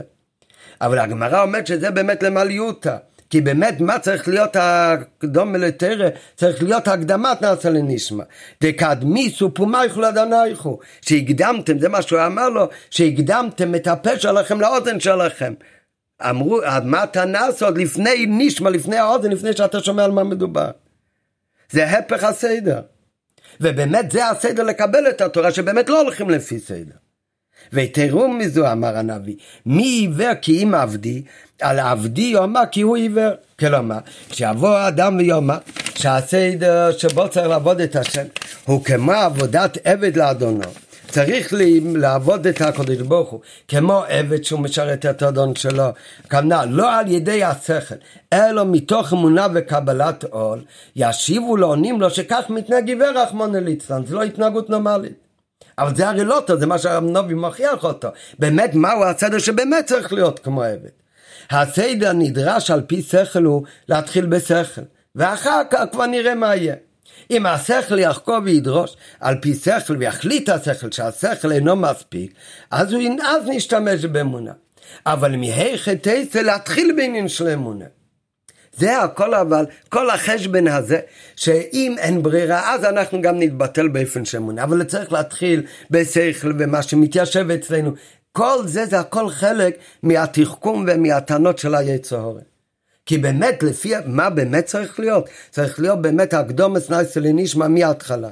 אבל 0.81 0.99
הגמרא 0.99 1.42
אומרת 1.42 1.66
שזה 1.66 1.90
באמת 1.90 2.22
למליותא. 2.22 2.96
כי 3.31 3.40
באמת 3.40 3.81
מה 3.81 3.99
צריך 3.99 4.29
להיות 4.29 4.57
הקדום 4.61 5.53
מלתרא? 5.53 6.09
צריך 6.37 6.62
להיות 6.62 6.88
הקדמת 6.88 7.42
נעשה 7.42 7.70
לנשמע. 7.70 8.25
דקדמיסו 8.62 9.55
פומייכו 9.55 10.01
לדנייכו. 10.01 10.79
שהקדמתם, 11.01 11.79
זה 11.79 11.88
מה 11.88 12.03
שהוא 12.03 12.20
אמר 12.27 12.49
לו, 12.49 12.68
שהקדמתם 12.90 13.75
את 13.75 13.87
הפה 13.87 14.18
שלכם 14.18 14.61
לאוזן 14.61 15.01
שלכם. 15.01 15.55
אמרו, 16.22 16.61
מה 16.85 17.05
אתה 17.05 17.24
נעשה 17.24 17.66
עוד 17.66 17.79
לפני 17.79 18.26
נשמע, 18.29 18.70
לפני 18.70 18.96
האוזן, 18.96 19.31
לפני 19.31 19.52
שאתה 19.52 19.81
שומע 19.81 20.05
על 20.05 20.11
מה 20.11 20.24
מדובר. 20.24 20.70
זה 21.70 21.87
הפך 21.98 22.24
הסדר. 22.24 22.81
ובאמת 23.61 24.11
זה 24.11 24.29
הסדר 24.29 24.62
לקבל 24.62 25.09
את 25.09 25.20
התורה, 25.20 25.52
שבאמת 25.52 25.88
לא 25.88 26.00
הולכים 26.00 26.31
לפי 26.31 26.59
סדר. 26.59 26.94
ותראו 27.72 28.29
מזו 28.29 28.72
אמר 28.72 28.96
הנביא, 28.96 29.35
מי 29.66 29.83
עיוור 29.83 30.35
כי 30.42 30.62
אם 30.62 30.74
עבדי, 30.74 31.22
על 31.61 31.79
עבדי 31.79 32.20
יאמר 32.22 32.62
כי 32.72 32.81
הוא 32.81 32.96
עיוור. 32.96 33.31
כלומר, 33.59 33.98
כשיבוא 34.31 34.68
האדם 34.68 35.16
ויאמר 35.16 35.59
שהסדר 35.94 36.92
שבו 36.92 37.29
צריך 37.29 37.46
לעבוד 37.46 37.81
את 37.81 37.96
השם 37.96 38.24
הוא 38.64 38.85
כמו 38.85 39.12
עבודת 39.12 39.79
עבד 39.85 40.16
לאדונו. 40.16 40.70
צריך 41.09 41.53
לי 41.53 41.81
לעבוד 41.81 42.47
את 42.47 42.61
הקדוש 42.61 42.97
ברוך 42.97 43.31
הוא 43.31 43.40
כמו 43.69 44.03
עבד 44.09 44.45
שהוא 44.45 44.61
משרת 44.61 45.07
את 45.07 45.23
האדון 45.23 45.55
שלו. 45.55 45.85
כמובן 46.29 46.73
לא 46.73 46.95
על 46.95 47.11
ידי 47.11 47.45
השכל 47.45 47.95
אלא 48.33 48.64
מתוך 48.66 49.12
אמונה 49.12 49.47
וקבלת 49.55 50.25
עול 50.25 50.64
ישיבו 50.97 51.57
לו 51.57 51.66
עונים 51.66 52.01
לו 52.01 52.11
שכך 52.11 52.45
מתנהג 52.49 52.88
עיוור 52.88 53.11
רחמנא 53.14 53.59
ליצלן 53.59 54.07
זה 54.07 54.14
לא 54.14 54.23
התנהגות 54.23 54.71
נורמלית. 54.71 55.12
אבל 55.79 55.97
זה 55.97 56.09
הרי 56.09 56.25
לא 56.25 56.42
טוב 56.47 56.61
זה 56.61 56.66
מה 56.66 56.79
שהנובי 56.79 57.35
מוכיח 57.35 57.85
אותו. 57.85 58.09
באמת 58.38 58.75
מהו 58.75 59.05
הסדר 59.05 59.38
שבאמת 59.38 59.87
צריך 59.87 60.12
להיות 60.12 60.38
כמו 60.38 60.62
עבד? 60.62 60.88
הסדר 61.51 62.12
נדרש 62.12 62.71
על 62.71 62.81
פי 62.81 63.03
שכל 63.03 63.45
הוא 63.45 63.62
להתחיל 63.88 64.27
בשכל 64.27 64.83
ואחר 65.16 65.62
כך 65.71 65.83
כבר 65.92 66.07
נראה 66.07 66.35
מה 66.35 66.57
יהיה 66.57 66.75
אם 67.31 67.47
השכל 67.47 67.99
יחקור 67.99 68.39
וידרוש 68.45 68.97
על 69.21 69.37
פי 69.41 69.55
שכל 69.55 69.97
ויחליט 69.99 70.49
השכל 70.49 70.91
שהשכל 70.91 71.53
אינו 71.53 71.77
מספיק, 71.77 72.35
אז 72.71 72.93
הוא 72.93 73.03
אז 73.23 73.43
נשתמש 73.47 74.05
באמונה. 74.05 74.53
אבל 75.07 75.37
מהיכן 75.37 75.95
תצא 75.95 76.41
להתחיל 76.41 76.93
בעניין 76.97 77.29
של 77.29 77.49
אמונה. 77.49 77.85
זה 78.77 78.99
הכל 78.99 79.35
אבל, 79.35 79.67
כל 79.89 80.11
החשבן 80.11 80.69
הזה, 80.69 81.01
שאם 81.37 81.95
אין 81.99 82.23
ברירה, 82.23 82.75
אז 82.75 82.85
אנחנו 82.85 83.23
גם 83.23 83.39
נתבטל 83.39 83.89
באופן 83.89 84.25
של 84.25 84.39
אמונה. 84.39 84.65
אבל 84.65 84.85
צריך 84.85 85.12
להתחיל 85.12 85.62
בשכל 85.91 86.53
ומה 86.59 86.83
שמתיישב 86.83 87.51
אצלנו. 87.51 87.93
כל 88.33 88.59
זה, 88.65 88.87
זה 88.87 88.99
הכל 89.01 89.29
חלק 89.31 89.79
מהתחכום 90.03 90.87
ומהטענות 90.89 91.59
של 91.59 91.75
היצור. 91.75 92.39
כי 93.07 93.19
באמת, 93.19 93.62
לפי 93.62 93.92
מה 94.07 94.31
באמת 94.31 94.64
צריך 94.64 95.01
להיות? 95.01 95.29
צריך 95.51 95.81
להיות 95.81 96.03
באמת 96.03 96.35
הקדומס 96.35 96.90
נייסה 96.90 97.21
לנשמע 97.21 97.69
מההתחלה. 97.69 98.31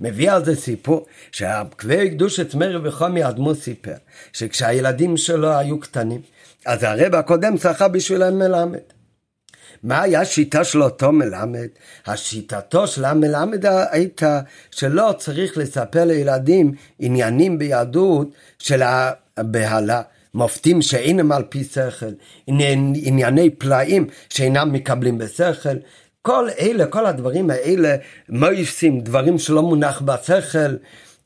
מביא 0.00 0.32
על 0.32 0.44
זה 0.44 0.56
סיפור 0.56 1.06
שהכבי 1.32 2.10
קדוש 2.10 2.40
את 2.40 2.54
מרי 2.54 2.88
וחומי 2.88 3.28
אדמו 3.28 3.54
סיפר 3.54 3.94
שכשהילדים 4.32 5.16
שלו 5.16 5.52
היו 5.52 5.80
קטנים 5.80 6.20
אז 6.66 6.82
הרב 6.82 7.14
הקודם 7.14 7.56
צחה 7.58 7.88
בשבילם 7.88 8.38
מלמד. 8.38 8.78
מה 9.82 10.02
היה 10.02 10.20
השיטה 10.20 10.64
של 10.64 10.82
אותו 10.82 11.12
מלמד? 11.12 11.68
השיטתו 12.06 12.86
של 12.86 13.04
המלמד 13.04 13.64
הייתה 13.66 14.40
שלא 14.70 15.14
צריך 15.18 15.58
לספר 15.58 16.04
לילדים 16.04 16.72
עניינים 16.98 17.58
ביהדות 17.58 18.28
של 18.58 18.82
הבהלה. 19.36 20.02
מופתים 20.36 20.82
שאינם 20.82 21.32
על 21.32 21.42
פי 21.48 21.64
שכל, 21.64 22.06
ענייני 22.46 23.50
פלאים 23.50 24.06
שאינם 24.28 24.72
מקבלים 24.72 25.18
בשכל, 25.18 25.76
כל 26.22 26.48
אלה, 26.58 26.86
כל 26.86 27.06
הדברים 27.06 27.50
האלה, 27.50 27.96
מויסים, 28.28 29.00
דברים 29.00 29.38
שלא 29.38 29.62
מונח 29.62 30.00
בשכל, 30.00 30.76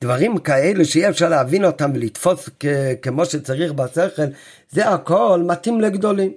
דברים 0.01 0.38
כאלה 0.38 0.85
שאי 0.85 1.09
אפשר 1.09 1.29
להבין 1.29 1.64
אותם 1.64 1.90
ולתפוס 1.94 2.49
כמו 3.03 3.25
שצריך 3.25 3.73
בשכל, 3.73 4.27
זה 4.70 4.88
הכל 4.88 5.42
מתאים 5.46 5.81
לגדולים. 5.81 6.33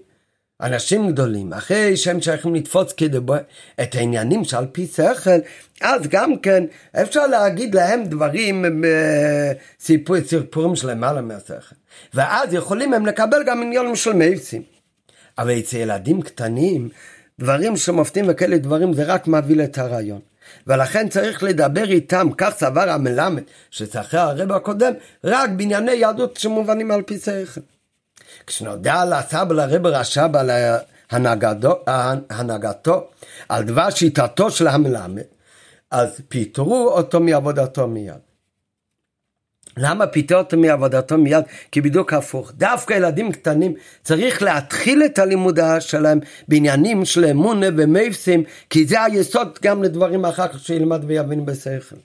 אנשים 0.63 1.07
גדולים, 1.07 1.53
אחרי 1.53 1.97
שהם 1.97 2.21
שייכים 2.21 2.55
לתפוס 2.55 2.93
כדבר 2.93 3.37
את 3.81 3.95
העניינים 3.95 4.43
שעל 4.43 4.65
פי 4.71 4.87
שכל, 4.87 5.39
אז 5.81 6.01
גם 6.09 6.37
כן 6.37 6.63
אפשר 7.01 7.27
להגיד 7.27 7.75
להם 7.75 8.03
דברים, 8.03 8.65
אה, 8.85 9.51
סיפור, 9.79 10.15
סיפורים 10.27 10.75
של 10.75 10.91
למעלה 10.91 11.21
מהשכל. 11.21 11.75
ואז 12.13 12.53
יכולים 12.53 12.93
הם 12.93 13.05
לקבל 13.05 13.43
גם 13.45 13.61
עניינים 13.61 13.95
של 13.95 14.13
מייסים. 14.13 14.61
אבל 15.37 15.59
אצל 15.59 15.77
ילדים 15.77 16.21
קטנים, 16.21 16.89
דברים 17.39 17.77
שמופתים 17.77 18.25
וכאלה 18.27 18.57
דברים 18.57 18.93
זה 18.93 19.03
רק 19.03 19.27
מביא 19.27 19.63
את 19.63 19.77
הרעיון. 19.77 20.19
ולכן 20.67 21.09
צריך 21.09 21.43
לדבר 21.43 21.91
איתם, 21.91 22.27
כך 22.37 22.53
סבר 22.57 22.89
המלמד, 22.89 23.43
שצריך 23.71 24.13
הרב 24.13 24.51
הקודם, 24.51 24.93
רק 25.23 25.49
בענייני 25.49 25.91
יהדות 25.91 26.37
שמובנים 26.37 26.91
על 26.91 27.01
פי 27.01 27.17
שכל. 27.17 27.61
כשנודע 28.47 29.05
לסבא 29.05 29.53
לרב 29.53 29.85
רש"ב 29.85 30.35
על 30.35 30.49
הנהגתו, 32.29 33.07
על 33.49 33.63
דבר 33.63 33.89
שיטתו 33.89 34.51
של 34.51 34.67
המלמד, 34.67 35.21
אז 35.91 36.21
פיטרו 36.27 36.87
אותו 36.87 37.19
מעבודתו 37.19 37.87
מיד. 37.87 38.33
למה 39.77 40.07
פיתה 40.07 40.35
אותו 40.35 40.57
מעבודתו 40.57 41.17
מיד? 41.17 41.43
כי 41.71 41.81
בדיוק 41.81 42.13
הפוך. 42.13 42.51
דווקא 42.55 42.93
ילדים 42.93 43.31
קטנים 43.31 43.73
צריך 44.03 44.41
להתחיל 44.41 45.03
את 45.05 45.19
הלימוד 45.19 45.59
שלהם 45.79 46.19
בעניינים 46.47 47.05
של 47.05 47.25
אמונה 47.25 47.67
ומייסים, 47.77 48.43
כי 48.69 48.85
זה 48.85 49.03
היסוד 49.03 49.59
גם 49.63 49.83
לדברים 49.83 50.25
אחר 50.25 50.47
כך 50.47 50.59
שילמד 50.59 51.03
ויבין 51.07 51.45
בשכל. 51.45 51.95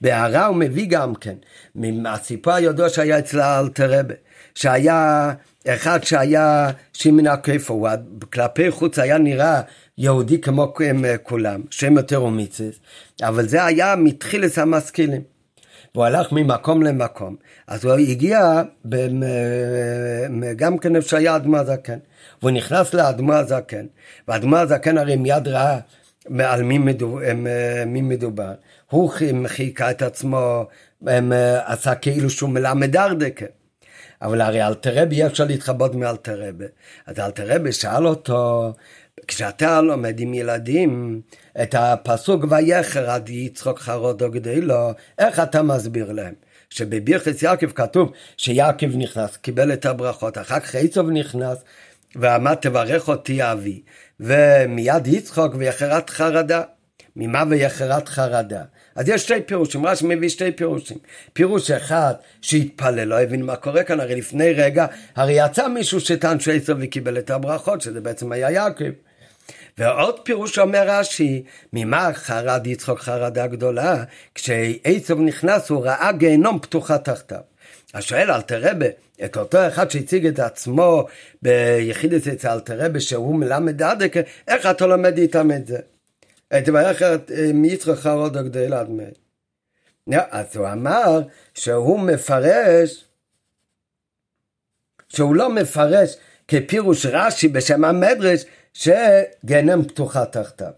בהערה 0.00 0.46
הוא 0.46 0.56
מביא 0.56 0.86
גם 0.88 1.14
כן, 1.14 1.34
מהסיפור 1.74 2.52
הידוע 2.52 2.88
שהיה 2.88 3.18
אצל 3.18 3.40
האלתרבה, 3.40 4.14
שהיה 4.58 5.32
אחד 5.68 6.04
שהיה 6.04 6.70
שמעון 6.92 7.26
הכיפו, 7.26 7.86
כלפי 8.32 8.70
חוץ 8.70 8.98
היה 8.98 9.18
נראה 9.18 9.60
יהודי 9.98 10.40
כמו 10.40 10.74
כולם, 11.22 11.60
שם 11.70 11.96
יותר 11.96 12.22
ומיצס, 12.22 12.78
אבל 13.22 13.48
זה 13.48 13.64
היה 13.64 13.96
מתחילת 13.96 14.58
המשכילים. 14.58 15.22
והוא 15.94 16.04
הלך 16.04 16.32
ממקום 16.32 16.82
למקום. 16.82 17.36
אז 17.66 17.84
הוא 17.84 17.92
הגיע 17.92 18.62
גם 20.56 20.78
כן 20.78 20.96
איפה 20.96 21.08
שהיה 21.08 21.36
אדמו 21.36 21.56
הזקן. 21.56 21.98
והוא 22.42 22.50
נכנס 22.50 22.94
לאדמו 22.94 23.32
הזקן, 23.32 23.86
ואדמו 24.28 24.56
הזקן 24.56 24.98
הרי 24.98 25.16
מיד 25.16 25.48
ראה 25.48 25.78
על 26.38 26.62
מי, 26.62 26.78
מדובר, 26.78 27.20
מי 27.86 28.02
מדובר. 28.02 28.52
הוא 28.90 29.12
חיכה 29.46 29.90
את 29.90 30.02
עצמו, 30.02 30.66
עשה 31.64 31.94
כאילו 31.94 32.30
שהוא 32.30 32.50
מלמד 32.50 32.96
ארדקה. 32.96 33.46
אבל 34.22 34.40
הרי 34.40 34.62
אלתרבה 34.66 35.16
אי 35.16 35.26
אפשר 35.26 35.44
להתחבות 35.44 35.94
מאלתרבה. 35.94 36.64
אז 37.06 37.18
אלתרבה 37.18 37.72
שאל 37.72 38.06
אותו, 38.06 38.72
כשאתה 39.26 39.80
לומד 39.80 40.20
עם 40.20 40.34
ילדים 40.34 41.20
את 41.62 41.74
הפסוק 41.78 42.44
ויחר 42.50 43.10
עד 43.10 43.28
יצחוק 43.28 43.78
חרודו 43.78 44.30
גדי 44.30 44.60
לו, 44.60 44.90
איך 45.18 45.40
אתה 45.40 45.62
מסביר 45.62 46.12
להם? 46.12 46.34
שבבירכס 46.70 47.42
יעקב 47.42 47.70
כתוב 47.70 48.12
שיעקב 48.36 48.96
נכנס, 48.96 49.36
קיבל 49.36 49.72
את 49.72 49.86
הברכות, 49.86 50.38
אחר 50.38 50.60
כך 50.60 50.74
עיצוב 50.74 51.10
נכנס 51.10 51.58
ואמר 52.16 52.54
תברך 52.54 53.08
אותי 53.08 53.42
אבי, 53.42 53.82
ומיד 54.20 55.06
יצחוק 55.06 55.54
ויחרת 55.58 56.10
חרדה. 56.10 56.62
ממה 57.18 57.44
ויחרת 57.48 58.08
חרדה? 58.08 58.62
אז 58.96 59.08
יש 59.08 59.22
שתי 59.22 59.42
פירושים, 59.46 59.86
רש"י 59.86 60.06
מביא 60.06 60.28
שתי 60.28 60.52
פירושים. 60.52 60.98
פירוש 61.32 61.70
אחד, 61.70 62.14
שהתפלל, 62.42 63.04
לא 63.04 63.20
הבין 63.20 63.42
מה 63.42 63.56
קורה 63.56 63.84
כאן, 63.84 64.00
הרי 64.00 64.16
לפני 64.16 64.52
רגע, 64.52 64.86
הרי 65.16 65.44
יצא 65.44 65.68
מישהו 65.68 66.00
שטען 66.00 66.40
שעשו 66.40 66.72
וקיבל 66.78 67.18
את 67.18 67.30
הברכות, 67.30 67.80
שזה 67.80 68.00
בעצם 68.00 68.32
היה 68.32 68.50
יעקב. 68.50 68.90
ועוד 69.78 70.20
פירוש 70.20 70.58
אומר 70.58 70.84
רש"י, 70.86 71.42
ממה 71.72 72.10
חרד 72.14 72.66
יצחוק 72.66 73.00
חרדה 73.00 73.46
גדולה? 73.46 74.04
כשעצב 74.34 75.20
נכנס 75.20 75.70
הוא 75.70 75.84
ראה 75.84 76.12
גיהנום 76.12 76.58
פתוחה 76.58 76.98
תחתיו. 76.98 77.40
אז 77.94 78.02
שואל 78.02 78.30
אלתרבה, 78.30 78.86
את 79.24 79.36
אותו 79.36 79.66
אחד 79.68 79.90
שהציג 79.90 80.26
את 80.26 80.38
עצמו 80.38 81.04
ביחידת 81.42 82.26
אצל 82.26 82.48
אלתרבה 82.48 83.00
שהוא 83.00 83.34
מלמד 83.34 83.82
עדק, 83.82 84.12
איך 84.48 84.66
אתה 84.66 84.86
לומד 84.86 85.18
איתם 85.18 85.50
את 85.52 85.66
זה? 85.66 85.78
את 86.56 86.68
ויחד 86.68 87.18
מיצחק 87.54 87.94
חרדה 87.94 88.42
גדולה 88.42 88.80
עד 88.80 88.90
מת. 88.90 89.18
אז 90.30 90.56
הוא 90.56 90.68
אמר 90.68 91.20
שהוא 91.54 92.00
מפרש, 92.00 93.04
שהוא 95.08 95.34
לא 95.34 95.54
מפרש 95.54 96.16
כפירוש 96.48 97.06
רש"י 97.06 97.48
בשם 97.48 97.84
המדרש, 97.84 98.44
שגהנם 98.72 99.84
פתוחה 99.84 100.26
תחתיו. 100.26 100.72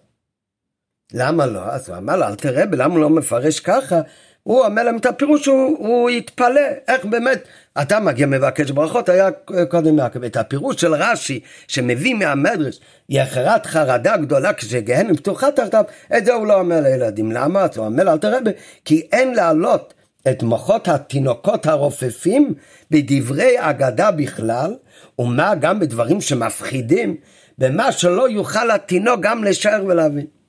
למה 1.13 1.47
לא? 1.47 1.61
אז 1.61 1.89
הוא 1.89 1.97
אמר 1.97 2.17
לו, 2.17 2.27
אל 2.27 2.35
תראה, 2.35 2.65
למה 2.73 2.95
הוא 2.95 3.01
לא 3.01 3.11
מפרש 3.11 3.61
ככה? 3.61 4.01
הוא 4.43 4.65
אומר 4.65 4.83
להם 4.83 4.97
את 4.97 5.07
הפירוש, 5.07 5.47
הוא, 5.47 5.77
הוא 5.79 6.11
יתפלא, 6.11 6.61
איך 6.89 7.05
באמת, 7.05 7.49
אתה 7.83 8.01
מגיע 8.01 8.27
מבקש 8.27 8.71
ברכות, 8.71 9.09
היה 9.09 9.31
קודם 9.69 9.99
יעקב. 9.99 10.25
את 10.25 10.37
הפירוש 10.37 10.81
של 10.81 10.95
רש"י, 10.95 11.41
שמביא 11.69 12.15
מהמדרש, 12.15 12.81
יחרת 13.09 13.67
חרדה 13.67 14.17
גדולה 14.17 14.53
כשגהנם 14.53 15.17
פתוחה 15.17 15.53
תחתיו, 15.53 15.85
את 16.17 16.25
זה 16.25 16.35
הוא 16.35 16.47
לא 16.47 16.55
אומר 16.55 16.81
לילדים. 16.81 17.33
למה? 17.33 17.61
אז 17.63 17.77
הוא 17.77 17.87
אומר, 17.87 18.13
אל 18.13 18.19
תראה, 18.19 18.39
כי 18.85 19.09
אין 19.13 19.35
להעלות 19.35 19.95
את 20.31 20.43
מוחות 20.43 20.89
התינוקות 20.89 21.67
הרופפים 21.67 22.55
בדברי 22.91 23.55
אגדה 23.59 24.11
בכלל, 24.11 24.75
ומה 25.19 25.55
גם 25.55 25.81
בדברים 25.81 26.21
שמפחידים 26.21 27.17
במה 27.59 27.93
שלא 27.93 28.31
יוכל 28.31 28.71
התינוק 28.71 29.21
גם 29.21 29.45
לשער 29.45 29.85
ולהבין. 29.87 30.40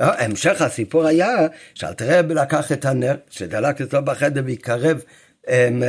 אה, 0.00 0.24
המשך 0.24 0.62
הסיפור 0.62 1.06
היה 1.06 1.36
שאלתרעב 1.74 2.32
לקח 2.32 2.72
את 2.72 2.84
הנר 2.84 3.14
שדלק 3.30 3.80
אצלו 3.80 4.04
בחדר 4.04 4.42
ויקרב 4.44 5.00
הם, 5.46 5.82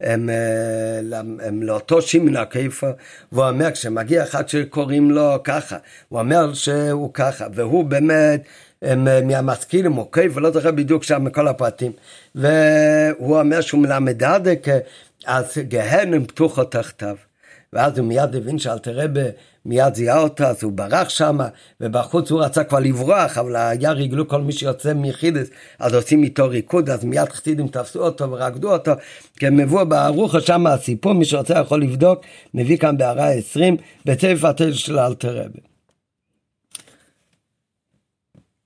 הם, 0.00 0.30
הם, 1.12 1.40
הם, 1.42 1.62
לאותו 1.62 2.02
שמעון 2.02 2.36
הקיפה, 2.36 2.90
והוא 3.32 3.48
אומר, 3.48 3.70
כשמגיע 3.70 4.22
אחד 4.22 4.48
שקוראים 4.48 5.10
לו 5.10 5.42
ככה, 5.44 5.76
הוא 6.08 6.18
אומר 6.18 6.54
שהוא 6.54 7.14
ככה, 7.14 7.46
והוא 7.54 7.84
באמת 7.84 8.42
הם, 8.82 9.26
מהמשכילים, 9.28 9.92
הוא 9.92 10.06
קייף, 10.10 10.36
ולא 10.36 10.50
זוכר 10.50 10.70
בדיוק 10.70 11.02
שם 11.02 11.24
מכל 11.24 11.48
הפרטים, 11.48 11.92
והוא 12.34 13.40
אומר 13.40 13.60
שהוא 13.60 13.80
מלמד 13.80 14.22
עדק, 14.22 14.66
אז 15.26 15.58
גהנם 15.58 16.24
פתוחו 16.24 16.64
תחתיו. 16.64 17.16
ואז 17.74 17.98
הוא 17.98 18.06
מיד 18.06 18.36
הבין 18.36 18.58
שאלתרבה 18.58 19.22
מיד 19.66 19.94
זיהה 19.94 20.20
אותה, 20.20 20.48
אז 20.48 20.62
הוא 20.62 20.72
ברח 20.72 21.08
שם, 21.08 21.38
ובחוץ 21.80 22.30
הוא 22.30 22.42
רצה 22.42 22.64
כבר 22.64 22.78
לברוח, 22.78 23.38
אבל 23.38 23.56
היה 23.56 23.92
ריגלו 23.92 24.28
כל 24.28 24.40
מי 24.40 24.52
שיוצא 24.52 24.92
מחידס, 24.94 25.48
אז 25.78 25.94
עושים 25.94 26.22
איתו 26.22 26.48
ריקוד, 26.48 26.90
אז 26.90 27.04
מיד 27.04 27.28
חסידים 27.28 27.68
תפסו 27.68 28.04
אותו 28.04 28.30
ורקדו 28.30 28.72
אותו, 28.72 28.92
כי 29.36 29.46
הם 29.46 29.56
מבוא 29.56 29.84
בארוחה 29.84 30.40
שם 30.40 30.66
הסיפור, 30.66 31.12
מי 31.12 31.24
שרוצה 31.24 31.58
יכול 31.58 31.82
לבדוק, 31.82 32.20
מביא 32.54 32.78
כאן 32.78 32.96
בהערה 32.96 33.28
20, 33.28 33.76
בצפר 34.04 34.48
התל 34.48 34.72
של 34.72 34.98
אלתרבה. 34.98 35.73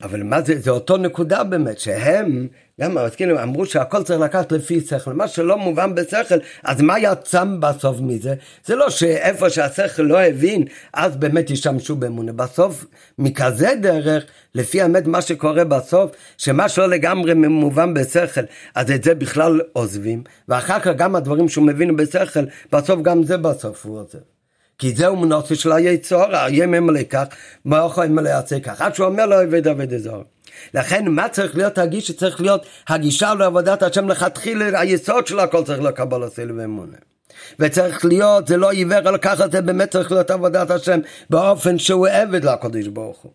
אבל 0.02 0.22
מה 0.22 0.42
זה, 0.42 0.60
זה 0.60 0.70
אותו 0.70 0.96
נקודה 0.96 1.44
באמת, 1.44 1.78
שהם, 1.78 2.48
גם 2.80 2.98
המשכילים 2.98 3.36
אמרו 3.36 3.66
שהכל 3.66 4.02
צריך 4.02 4.20
לקחת 4.20 4.52
לפי 4.52 4.80
שכל, 4.80 5.12
מה 5.12 5.28
שלא 5.28 5.58
מובן 5.58 5.94
בשכל, 5.94 6.34
אז 6.64 6.80
מה 6.80 6.98
יצא 6.98 7.44
בסוף 7.60 8.00
מזה? 8.00 8.34
זה 8.64 8.76
לא 8.76 8.90
שאיפה 8.90 9.50
שהשכל 9.50 10.02
לא 10.02 10.20
הבין, 10.20 10.64
אז 10.92 11.16
באמת 11.16 11.50
ישתמשו 11.50 11.96
באמונה. 11.96 12.32
בסוף, 12.32 12.84
מכזה 13.18 13.68
דרך, 13.80 14.24
לפי 14.54 14.82
האמת 14.82 15.06
מה 15.06 15.22
שקורה 15.22 15.64
בסוף, 15.64 16.10
שמה 16.36 16.68
שלא 16.68 16.88
לגמרי 16.88 17.34
מובן 17.34 17.94
בשכל, 17.94 18.40
אז 18.74 18.90
את 18.90 19.04
זה 19.04 19.14
בכלל 19.14 19.60
עוזבים, 19.72 20.22
ואחר 20.48 20.80
כך 20.80 20.96
גם 20.96 21.16
הדברים 21.16 21.48
שהוא 21.48 21.66
מבין 21.66 21.96
בשכל, 21.96 22.44
בסוף 22.72 23.00
גם 23.02 23.22
זה 23.22 23.36
בסוף 23.36 23.86
הוא 23.86 23.98
עוזב. 24.00 24.37
כי 24.78 24.92
זהו 24.92 25.16
מנוסו 25.16 25.56
של 25.56 25.72
היצור, 25.72 26.24
אריה 26.24 26.66
ממלא 26.66 27.02
כך, 27.02 27.26
מה 27.64 27.86
יכול 27.86 28.06
ממלא 28.06 28.28
יעשה 28.28 28.60
כך, 28.60 28.80
עד 28.80 28.94
שהוא 28.94 29.06
אומר 29.06 29.26
לו 29.26 29.36
עבד 29.36 29.68
עבד 29.68 29.94
אזור. 29.94 30.24
לכן 30.74 31.08
מה 31.08 31.28
צריך 31.28 31.56
להיות 31.56 31.78
הגישה? 31.78 32.12
צריך 32.12 32.40
להיות 32.40 32.66
הגישה 32.88 33.34
לעבודת 33.34 33.82
השם 33.82 34.08
לכתחילה, 34.08 34.80
היסוד 34.80 35.26
של 35.26 35.38
הכל 35.38 35.64
צריך 35.64 35.80
לקבל 35.80 36.22
עשינו 36.22 36.56
ואמונה. 36.56 36.96
וצריך 37.58 38.04
להיות, 38.04 38.46
זה 38.46 38.56
לא 38.56 38.70
עיוור 38.70 39.08
על 39.08 39.18
ככה, 39.18 39.48
זה 39.48 39.60
באמת 39.60 39.90
צריך 39.90 40.12
להיות 40.12 40.30
עבודת 40.30 40.70
השם 40.70 41.00
באופן 41.30 41.78
שהוא 41.78 42.08
עבד 42.08 42.44
לקדוש 42.44 42.86
ברוך 42.86 43.18
הוא. 43.18 43.32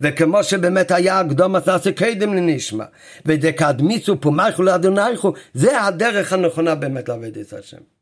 וכמו 0.00 0.44
שבאמת 0.44 0.90
היה 0.90 1.20
הקדום 1.20 1.56
עשה 1.56 1.92
קדם 1.92 2.34
לנשמע, 2.34 2.84
ודקדמיסו 3.26 4.20
פומייכו 4.20 4.62
לאדונייכו, 4.62 5.32
זה 5.54 5.82
הדרך 5.82 6.32
הנכונה 6.32 6.74
באמת 6.74 7.08
לעבד 7.08 7.38
את 7.38 7.52
השם. 7.52 7.97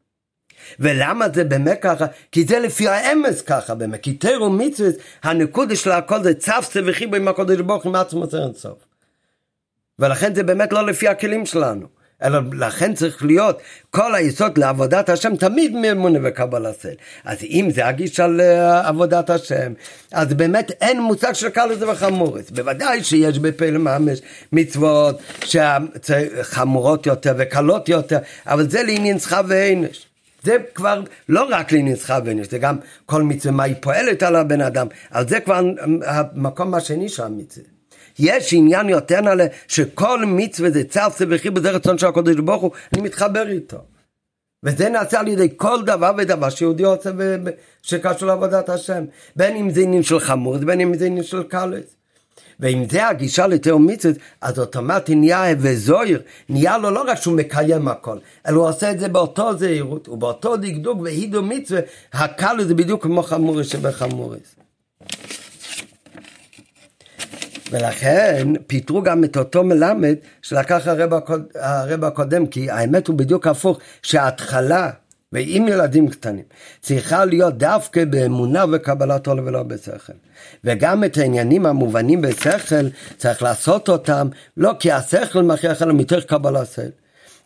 ולמה 0.81 1.29
זה 1.35 1.45
באמת 1.45 1.79
ככה? 1.83 2.07
כי 2.33 2.45
זה 2.45 2.59
לפי 2.59 2.89
האמס 2.89 3.43
ככה 3.43 3.75
באמת, 3.75 4.01
כי 4.01 4.13
תירו 4.13 4.51
מצווה, 4.51 4.91
הנקודה 5.23 5.77
של 5.77 5.91
הכל 5.91 6.23
זה 6.23 6.35
צפסה 6.35 6.81
וחיבור 6.87 7.17
עם 7.17 7.29
הקודש 7.29 7.61
ברוך 7.61 7.87
עם 7.87 7.95
עצמו 7.95 8.25
אין 8.25 8.55
סוף. 8.55 8.79
ולכן 9.99 10.35
זה 10.35 10.43
באמת 10.43 10.73
לא 10.73 10.87
לפי 10.87 11.09
הכלים 11.09 11.47
שלנו. 11.47 11.87
אלא 12.23 12.39
לכן 12.53 12.95
צריך 12.95 13.25
להיות 13.25 13.59
כל 13.91 14.15
היסוד 14.15 14.59
לעבודת 14.59 15.09
השם 15.09 15.37
תמיד 15.37 15.75
מאמונה 15.75 16.19
וקבלה 16.23 16.73
סל. 16.73 16.95
אז 17.25 17.39
אם 17.43 17.69
זה 17.75 17.87
הגישה 17.87 18.27
לעבודת 18.27 19.31
השם, 19.31 19.73
אז 20.13 20.35
באמת 20.35 20.71
אין 20.81 21.01
מושג 21.01 21.33
של 21.33 21.49
קל 21.49 21.67
לזה 21.67 21.91
וחמורס. 21.91 22.51
בוודאי 22.51 23.05
שיש 23.05 23.39
בפעיל 23.39 23.79
ממש 23.79 24.19
מצוות 24.53 25.19
שחמורות 25.45 27.07
יותר 27.07 27.35
וקלות 27.39 27.89
יותר, 27.89 28.19
אבל 28.47 28.71
זה 28.71 28.83
לעניין 28.83 29.19
שכר 29.19 29.41
ועינש. 29.47 30.07
זה 30.43 30.57
כבר 30.75 31.03
לא 31.29 31.47
רק 31.51 31.71
שכר 31.97 32.19
ונש, 32.25 32.47
זה 32.47 32.59
גם 32.59 32.77
כל 33.07 33.23
מצווה 33.23 33.55
מה 33.55 33.63
היא 33.63 33.75
פועלת 33.81 34.23
על 34.23 34.37
הבן 34.37 34.61
אדם, 34.61 34.87
על 35.11 35.29
זה 35.29 35.41
כבר 35.41 35.61
המקום 36.07 36.75
השני 36.75 37.09
של 37.09 37.23
המצווה. 37.23 37.67
יש 38.19 38.53
עניין 38.53 38.89
יותר 38.89 39.21
נעלה 39.21 39.47
שכל 39.69 40.25
מצווה 40.27 40.71
זה 40.71 40.85
צרסה 40.85 41.25
וחיבור 41.29 41.63
זה 41.63 41.71
רצון 41.71 41.99
של 41.99 42.07
הקודש 42.07 42.37
ברוך 42.37 42.63
הוא, 42.63 42.71
אני 42.93 43.03
מתחבר 43.03 43.49
איתו. 43.49 43.79
וזה 44.65 44.89
נעשה 44.89 45.21
על 45.21 45.29
ידי 45.29 45.49
כל 45.57 45.85
דבר 45.85 46.13
ודבר 46.19 46.51
שיהודי 46.51 46.85
עושה 46.85 47.11
שקשור 47.83 48.29
לעבודת 48.29 48.69
השם. 48.69 49.05
בין 49.37 49.57
אם 49.57 49.71
זה 49.71 49.81
עניין 49.81 50.03
של 50.03 50.21
חמור, 50.21 50.59
בין 50.59 50.81
אם 50.81 50.97
זה 50.97 51.07
עניין 51.07 51.25
של 51.25 51.43
קלס. 51.43 51.96
ואם 52.61 52.85
זה 52.91 53.09
הגישה 53.09 53.47
לתאום 53.47 53.87
מצוות, 53.87 54.17
אז 54.41 54.59
אוטומטי 54.59 55.15
נהיה 55.15 55.51
הווה 55.51 55.75
זויר, 55.75 56.23
נהיה 56.49 56.79
לו 56.79 56.91
לא 56.91 57.05
רק 57.07 57.21
שהוא 57.21 57.37
מקיים 57.37 57.89
הכל, 57.89 58.19
אלא 58.49 58.57
הוא 58.57 58.69
עושה 58.69 58.91
את 58.91 58.99
זה 58.99 59.09
באותו 59.09 59.57
זהירות, 59.59 60.09
ובאותו 60.09 60.57
דקדוק 60.57 61.01
והידו 61.01 61.43
מצווה, 61.43 61.81
הקל 62.13 62.65
זה 62.65 62.75
בדיוק 62.75 63.03
כמו 63.03 63.23
חמורי 63.23 63.65
שבחמוריס. 63.65 64.57
ולכן 67.71 68.53
פיתרו 68.67 69.03
גם 69.03 69.25
את 69.25 69.37
אותו 69.37 69.65
מלמד 69.65 70.15
שלקח 70.43 70.87
הרב 71.55 72.05
הקודם, 72.05 72.47
כי 72.47 72.71
האמת 72.71 73.07
הוא 73.07 73.19
בדיוק 73.19 73.47
הפוך, 73.47 73.79
שההתחלה, 74.03 74.91
ועם 75.33 75.69
ילדים 75.69 76.09
קטנים, 76.09 76.45
צריכה 76.81 77.25
להיות 77.25 77.59
דווקא 77.59 78.05
באמונה 78.05 78.65
וקבלת 78.73 79.27
עול 79.27 79.41
ולא 79.41 79.63
בשכל. 79.63 80.13
וגם 80.65 81.05
את 81.05 81.19
העניינים 81.19 81.67
המובנים 81.67 82.23
בשכל, 82.23 82.89
צריך 83.17 83.43
לעשות 83.43 83.89
אותם, 83.89 84.29
לא 84.57 84.73
כי 84.79 84.93
השכל 84.93 85.43
מכריח, 85.43 85.83
אלא 85.83 85.95
מתוך 85.95 86.25
קבלת 86.25 86.67
שכל. 86.67 86.83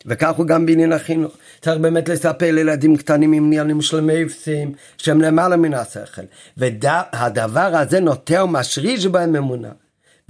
וכך 0.07 0.31
הוא 0.37 0.47
גם 0.47 0.67
בעניין 0.67 0.93
החינוך. 0.93 1.33
צריך 1.61 1.79
באמת 1.79 2.09
לספר 2.09 2.53
לילדים 2.53 2.97
קטנים 2.97 3.33
עם 3.33 3.45
עניינים 3.45 3.83
של 3.83 4.01
מאפסים, 4.01 4.73
שהם 4.99 5.21
למעלה 5.21 5.57
מן 5.57 5.75
השכל. 5.75 6.23
והדבר 6.57 7.77
הזה 7.77 8.01
נוטה 8.01 8.45
ומשריש 8.45 9.07
בהם 9.07 9.37
אמונה. 9.37 9.71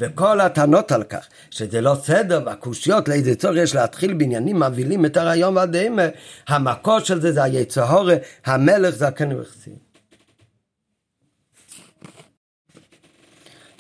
וכל 0.01 0.41
הטענות 0.41 0.93
על 0.93 1.03
כך 1.03 1.27
שזה 1.51 1.81
לא 1.81 1.95
סדר 2.03 2.43
והקושיות 2.47 3.09
לאיזה 3.09 3.35
צורך 3.35 3.57
יש 3.57 3.75
להתחיל 3.75 4.13
בעניינים 4.13 4.61
מבהילים 4.61 5.07
את 5.07 5.17
הרעיון 5.17 5.57
והדהימה, 5.57 6.03
המקור 6.49 6.99
של 6.99 7.21
זה 7.21 7.33
זה 7.33 7.43
היצהורה, 7.43 8.15
המלך 8.45 8.95
זקן 8.95 9.41
וחסי. 9.41 9.71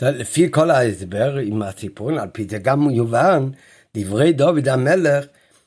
לפי 0.03 0.51
כל 0.51 0.71
ההסבר 0.71 1.37
עם 1.37 1.63
הסיפורים, 1.63 2.19
על 2.19 2.29
פי 2.33 2.47
זה 2.51 2.59
גם 2.59 2.91
יובן 2.91 3.49
דברי 3.97 4.33
דוד 4.33 4.69
המלך 4.69 5.25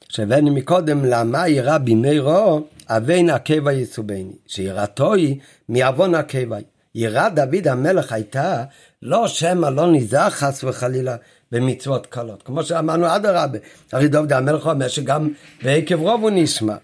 שהבאנו 0.09 0.53
מקודם, 0.53 1.05
למה 1.05 1.47
ירא 1.47 1.77
בימי 1.77 2.19
רוע, 2.19 2.59
אבין 2.87 3.29
הקבע 3.29 3.73
יסובני, 3.73 4.35
שיראתו 4.47 5.13
היא 5.13 5.39
מעוון 5.69 6.15
הקבע. 6.15 6.57
יראת 6.95 7.35
דוד 7.35 7.67
המלך 7.67 8.11
הייתה 8.11 8.63
לא 9.01 9.27
שמא 9.27 9.67
לא 9.67 9.91
ניזך 9.91 10.33
חס 10.35 10.63
וחלילה 10.63 11.15
במצוות 11.51 12.05
קלות. 12.05 12.43
כמו 12.43 12.63
שאמרנו 12.63 13.15
אדרבה, 13.15 13.59
הרי 13.91 14.07
דוד 14.07 14.33
המלך 14.33 14.67
אומר 14.67 14.87
שגם 14.87 15.29
בעקב 15.63 15.99
רוב 15.99 16.21
הוא 16.21 16.31
נשמע. 16.33 16.75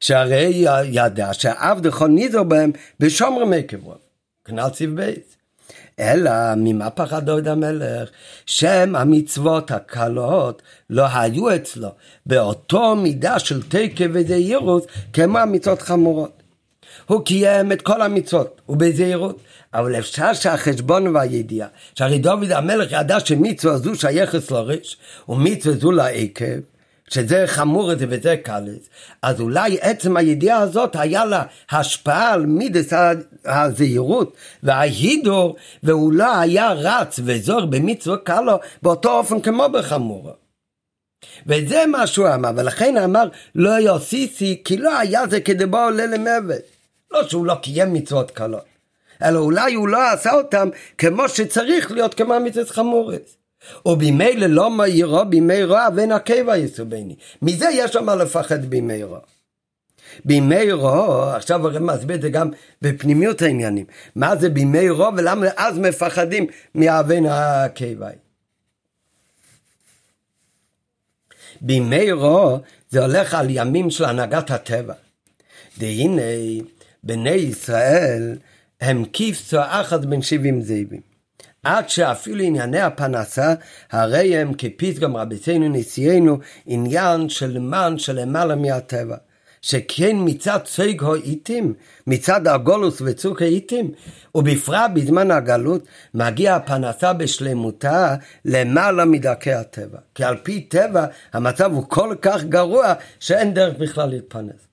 שהרי 0.00 0.64
ידע 0.84 1.32
שעבדך 1.32 2.02
ניזו 2.02 2.44
בהם 2.44 2.72
בשומרם 3.00 3.52
עקב 3.52 3.84
רוב. 3.84 3.98
כנ"ל 4.44 4.68
ציב 4.68 4.96
בית. 4.96 5.36
אלא 5.98 6.30
ממה 6.56 6.90
פחד 6.90 7.24
דוד 7.26 7.48
המלך? 7.48 8.08
שם 8.46 8.96
המצוות 8.96 9.70
הקלות 9.70 10.62
לא 10.90 11.06
היו 11.14 11.54
אצלו 11.54 11.88
באותו 12.26 12.96
מידה 12.96 13.38
של 13.38 13.62
תקף 13.62 14.06
וזהירות 14.12 14.86
כמו 15.12 15.38
המצוות 15.38 15.82
חמורות. 15.82 16.42
הוא 17.06 17.24
קיים 17.24 17.72
את 17.72 17.82
כל 17.82 18.02
המצוות 18.02 18.60
ובזהירות 18.68 19.40
אבל 19.74 19.98
אפשר 19.98 20.32
שהחשבון 20.32 21.16
והידיעה, 21.16 21.68
שהרי 21.94 22.18
דוד 22.18 22.52
המלך 22.52 22.92
ידע 22.92 23.20
שמצווה 23.20 23.78
זו 23.78 23.94
שייכת 23.94 24.50
לריש, 24.50 24.96
ומצווה 25.28 25.76
זו 25.76 25.92
לעקב, 25.92 26.60
שזה 27.10 27.44
חמור 27.46 27.92
את 27.92 27.98
זה 27.98 28.06
וזה 28.08 28.36
קל 28.36 28.64
אז 29.22 29.40
אולי 29.40 29.78
עצם 29.80 30.16
הידיעה 30.16 30.58
הזאת 30.58 30.96
היה 30.96 31.24
לה 31.24 31.44
השפעה 31.70 32.32
על 32.32 32.46
מידס 32.46 32.92
הזהירות 33.44 34.36
וההידור, 34.62 35.56
והוא 35.82 36.12
לא 36.12 36.38
היה 36.38 36.72
רץ 36.72 37.20
וזור 37.24 37.64
במצווה 37.64 38.16
קלו 38.16 38.56
באותו 38.82 39.18
אופן 39.18 39.40
כמו 39.40 39.68
בחמורו. 39.72 40.30
וזה 41.46 41.86
מה 41.86 42.06
שהוא 42.06 42.28
אמר, 42.34 42.50
ולכן 42.56 42.96
אמר 42.96 43.28
לא 43.54 43.70
יוסיסי, 43.70 44.62
כי 44.64 44.76
לא 44.76 44.98
היה 44.98 45.26
זה 45.26 45.40
כדבר 45.40 45.78
עולה 45.78 46.06
למוות. 46.06 46.62
לא 47.10 47.28
שהוא 47.28 47.46
לא 47.46 47.54
קיים 47.54 47.92
מצוות 47.92 48.30
קלות. 48.30 48.69
אלא 49.22 49.38
אולי 49.38 49.74
הוא 49.74 49.88
לא 49.88 50.12
עשה 50.12 50.32
אותם 50.32 50.68
כמו 50.98 51.28
שצריך 51.28 51.92
להיות 51.92 52.20
המצוות 52.20 52.70
חמורס. 52.70 53.36
ובמילא 53.86 54.46
לא 54.46 54.70
מהירו 54.70 55.24
בימי 55.24 55.64
רוע 55.64 55.86
ואין 55.96 56.12
הקבע 56.12 56.56
יסובני. 56.56 57.16
מזה 57.42 57.68
יש 57.72 57.92
שם 57.92 58.10
לפחד 58.10 58.64
בימי 58.64 59.02
רוע. 59.02 59.18
בימי 60.24 60.72
רוע, 60.72 61.36
עכשיו 61.36 61.66
הרב 61.66 61.78
מסביר 61.78 62.16
את 62.16 62.22
זה 62.22 62.28
גם 62.30 62.50
בפנימיות 62.82 63.42
העניינים. 63.42 63.84
מה 64.16 64.36
זה 64.36 64.48
בימי 64.48 64.90
רוע 64.90 65.10
ולמה 65.16 65.46
אז 65.56 65.78
מפחדים 65.78 66.46
מאבן 66.74 67.26
הקבע. 67.26 68.08
בימי 71.60 72.12
רוע 72.12 72.58
זה 72.90 73.00
הולך 73.00 73.34
על 73.34 73.46
ימים 73.50 73.90
של 73.90 74.04
הנהגת 74.04 74.50
הטבע. 74.50 74.94
והנה 75.78 76.22
בני 77.04 77.30
ישראל 77.30 78.36
הם 78.80 79.04
כיף 79.04 79.54
אחת 79.54 80.04
בין 80.04 80.22
שבעים 80.22 80.62
זאבים. 80.62 81.00
עד 81.62 81.88
שאפילו 81.88 82.44
ענייני 82.44 82.80
הפנסה, 82.80 83.54
הרי 83.90 84.36
הם 84.36 84.52
כפתגם 84.54 85.16
רבתנו 85.16 85.68
נשיאנו, 85.68 86.38
עניין 86.66 87.28
של 87.28 87.58
מן 87.58 87.98
שלמעלה 87.98 88.56
מהטבע. 88.56 89.16
שכן 89.62 90.16
מצד 90.18 90.58
צוג 90.64 91.04
העיתים, 91.04 91.74
מצד 92.06 92.46
הגולוס 92.46 93.02
וצוק 93.04 93.42
העיתים, 93.42 93.90
ובפרט 94.34 94.90
בזמן 94.94 95.30
הגלות, 95.30 95.84
מגיע 96.14 96.56
הפנסה 96.56 97.12
בשלמותה 97.12 98.16
למעלה 98.44 99.04
מדרכי 99.04 99.52
הטבע. 99.52 99.98
כי 100.14 100.24
על 100.24 100.36
פי 100.42 100.60
טבע 100.60 101.06
המצב 101.32 101.72
הוא 101.72 101.84
כל 101.88 102.14
כך 102.22 102.44
גרוע 102.44 102.92
שאין 103.20 103.54
דרך 103.54 103.78
בכלל 103.78 104.08
להתפרנס. 104.08 104.69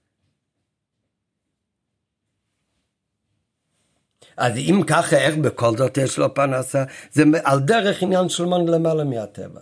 אז 4.38 4.54
אם 4.58 4.82
ככה, 4.88 5.18
איך 5.18 5.36
בכל 5.36 5.78
זאת 5.78 5.98
יש 5.98 6.18
לו 6.18 6.34
פרנסה? 6.34 6.84
זה 7.12 7.24
על 7.44 7.60
דרך 7.60 8.04
עניין 8.04 8.30
של 8.30 8.46
מן 8.46 8.68
למעלה 8.68 9.04
מהטבע. 9.04 9.62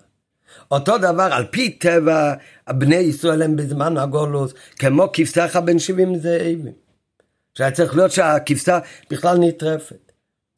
אותו 0.72 0.98
דבר, 0.98 1.30
על 1.32 1.46
פי 1.52 1.70
טבע, 1.70 2.34
בני 2.70 2.96
ישראל 2.96 3.42
הם 3.42 3.56
בזמן 3.56 3.98
הגולוס, 3.98 4.54
כמו 4.80 5.10
כבשך 5.14 5.58
בן 5.66 5.80
שבעים 5.80 6.20
זאבים. 6.20 6.74
שהיה 7.58 7.72
צריך 7.72 7.96
להיות 7.96 8.12
שהכבשה 8.12 8.80
בכלל 9.12 9.38
נטרפת. 9.38 10.12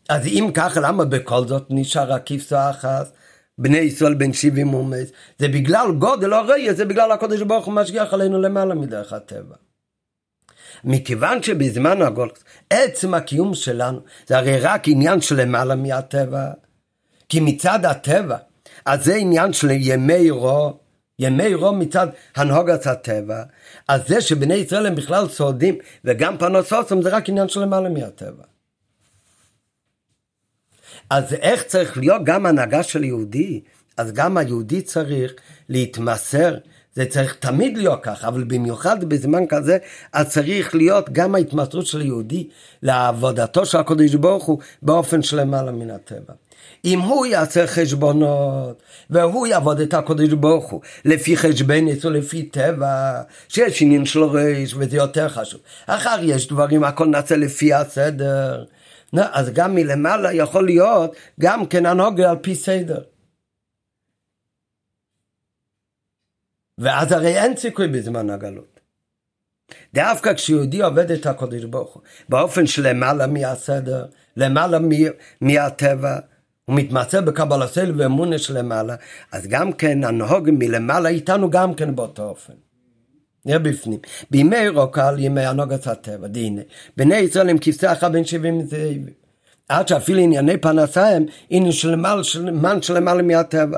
אז 0.10 0.26
אם 0.26 0.52
ככה, 0.54 0.80
למה 0.80 1.06
בכל 1.06 1.48
זאת 1.48 1.66
נשאר 1.70 2.14
הכבשה 2.14 2.70
אחת? 2.70 3.12
בני 3.58 3.78
ישראל 3.78 4.14
בן 4.14 4.34
שבעים 4.34 4.74
אומץ, 4.74 5.12
זה 5.40 5.48
בגלל 5.48 5.92
גודל 6.00 6.34
הרי, 6.34 6.74
זה 6.74 6.86
בגלל 6.86 7.12
הקודש 7.12 7.42
ברוך 7.42 7.66
הוא 7.66 7.74
משגיח 7.74 8.14
עלינו 8.14 8.42
למעלה 8.42 8.76
מדרך 8.76 9.14
הטבע. 9.14 9.56
מכיוון 10.88 11.44
שבזמן 11.44 12.02
הגולקס, 12.02 12.44
עצם 12.70 13.14
הקיום 13.14 13.54
שלנו, 13.54 14.00
זה 14.28 14.38
הרי 14.38 14.60
רק 14.60 14.88
עניין 14.88 15.22
של 15.22 15.42
למעלה 15.42 15.76
מהטבע. 15.76 16.52
כי 17.30 17.40
מצד 17.40 17.86
הטבע, 17.86 18.38
אז 18.86 19.06
זה 19.06 19.16
עניין 19.16 19.54
של 19.54 19.68
ימי 19.72 20.30
רוע, 20.30 20.72
ימי 21.20 21.54
רוע 21.54 21.72
מצד 21.72 22.08
הנהוגת 22.36 22.88
הטבע, 22.88 23.44
אז 23.88 24.08
זה 24.08 24.22
שבני 24.22 24.54
ישראל 24.54 24.86
הם 24.86 24.96
בכלל 24.96 25.28
סועדים, 25.28 25.78
וגם 26.06 26.38
פרנסוסם 26.38 27.02
זה 27.02 27.10
רק 27.10 27.30
עניין 27.30 27.50
של 27.50 27.60
למעלה 27.60 27.90
מהטבע. 27.90 28.44
אז 31.10 31.34
איך 31.34 31.64
צריך 31.64 31.98
להיות 31.98 32.22
גם 32.24 32.46
הנהגה 32.46 32.84
של 32.84 33.04
יהודי? 33.04 33.62
אז 33.98 34.12
גם 34.12 34.38
היהודי 34.38 34.82
צריך 34.82 35.34
להתמסר 35.70 36.58
זה 36.98 37.06
צריך 37.06 37.36
תמיד 37.40 37.78
להיות 37.78 38.00
ככה, 38.04 38.28
אבל 38.28 38.44
במיוחד 38.44 39.04
בזמן 39.04 39.46
כזה, 39.50 39.78
אז 40.14 40.30
צריך 40.30 40.76
להיות 40.76 41.10
גם 41.10 41.36
ההתמסרות 41.36 41.86
של 41.86 42.02
יהודי 42.02 42.48
לעבודתו 42.84 43.66
של 43.66 43.78
הקדוש 43.78 44.16
ברוך 44.16 44.46
הוא 44.46 44.60
באופן 44.82 45.22
של 45.22 45.40
למעלה 45.40 45.72
מן 45.72 45.90
הטבע. 45.90 46.34
אם 46.86 47.00
הוא 47.00 47.26
יעשה 47.26 47.68
חשבונות, 47.68 48.82
והוא 49.10 49.48
יעבוד 49.48 49.80
את 49.80 49.94
הקדוש 49.94 50.30
ברוך 50.30 50.70
הוא, 50.70 50.82
לפי 51.06 51.38
חשבנית 51.38 52.06
ולפי 52.06 52.44
טבע, 52.44 53.22
שיש 53.50 53.82
עניין 53.82 54.06
של 54.06 54.24
ריש, 54.24 54.74
וזה 54.78 54.98
יותר 54.98 55.30
חשוב. 55.30 55.60
אחר 55.88 56.18
יש 56.24 56.48
דברים, 56.48 56.84
הכל 56.84 57.06
נעשה 57.06 57.36
לפי 57.36 57.74
הסדר. 57.74 58.64
אז 59.14 59.50
גם 59.50 59.76
מלמעלה 59.76 60.34
יכול 60.34 60.66
להיות 60.66 61.16
גם 61.40 61.66
כן 61.66 61.86
הנוגע 61.86 62.30
על 62.30 62.38
פי 62.42 62.56
סדר. 62.56 63.00
ואז 66.78 67.12
הרי 67.12 67.38
אין 67.38 67.58
סיכוי 67.58 67.88
בזמן 67.88 68.30
הגלות. 68.30 68.80
דווקא 69.94 70.34
כשיהודי 70.34 70.82
עובד 70.82 71.12
את 71.12 71.26
הקודש 71.26 71.64
ברוך 71.64 71.94
הוא, 71.94 72.04
באופן 72.30 72.68
שלמעלה 72.68 73.28
מהסדר, 73.28 74.06
למעלה 74.38 74.78
מהטבע, 75.42 76.20
הוא 76.66 76.76
מתמצא 76.76 77.22
בקבלה 77.22 77.68
סל 77.68 77.94
ואמונה 77.98 78.38
שלמעלה, 78.38 78.96
אז 79.32 79.48
גם 79.48 79.74
כן 79.74 80.04
הנהוג 80.04 80.50
מלמעלה 80.52 81.10
איתנו 81.10 81.50
גם 81.50 81.74
כן 81.74 81.96
באותו 81.96 82.24
אופן. 82.24 82.54
נראה 83.46 83.60
בפנים. 83.60 84.00
בימי 84.32 84.68
רוקל, 84.68 85.16
ימי 85.18 85.46
הנוגת 85.46 85.88
הטבע, 85.88 86.28
דהנה, 86.28 86.62
בני 86.98 87.16
ישראל 87.16 87.50
הם 87.50 87.58
כבשי 87.62 87.92
אחת 87.92 88.12
בין 88.12 88.26
שבעים 88.26 88.66
זאבים. 88.66 89.14
עד 89.70 89.88
שאפילו 89.88 90.20
ענייני 90.20 90.58
פרנסה 90.58 91.08
הם 91.08 91.26
עניין 91.50 91.72
של 91.72 91.96
מן 92.52 92.82
שלמעלה 92.82 93.22
מהטבע. 93.22 93.78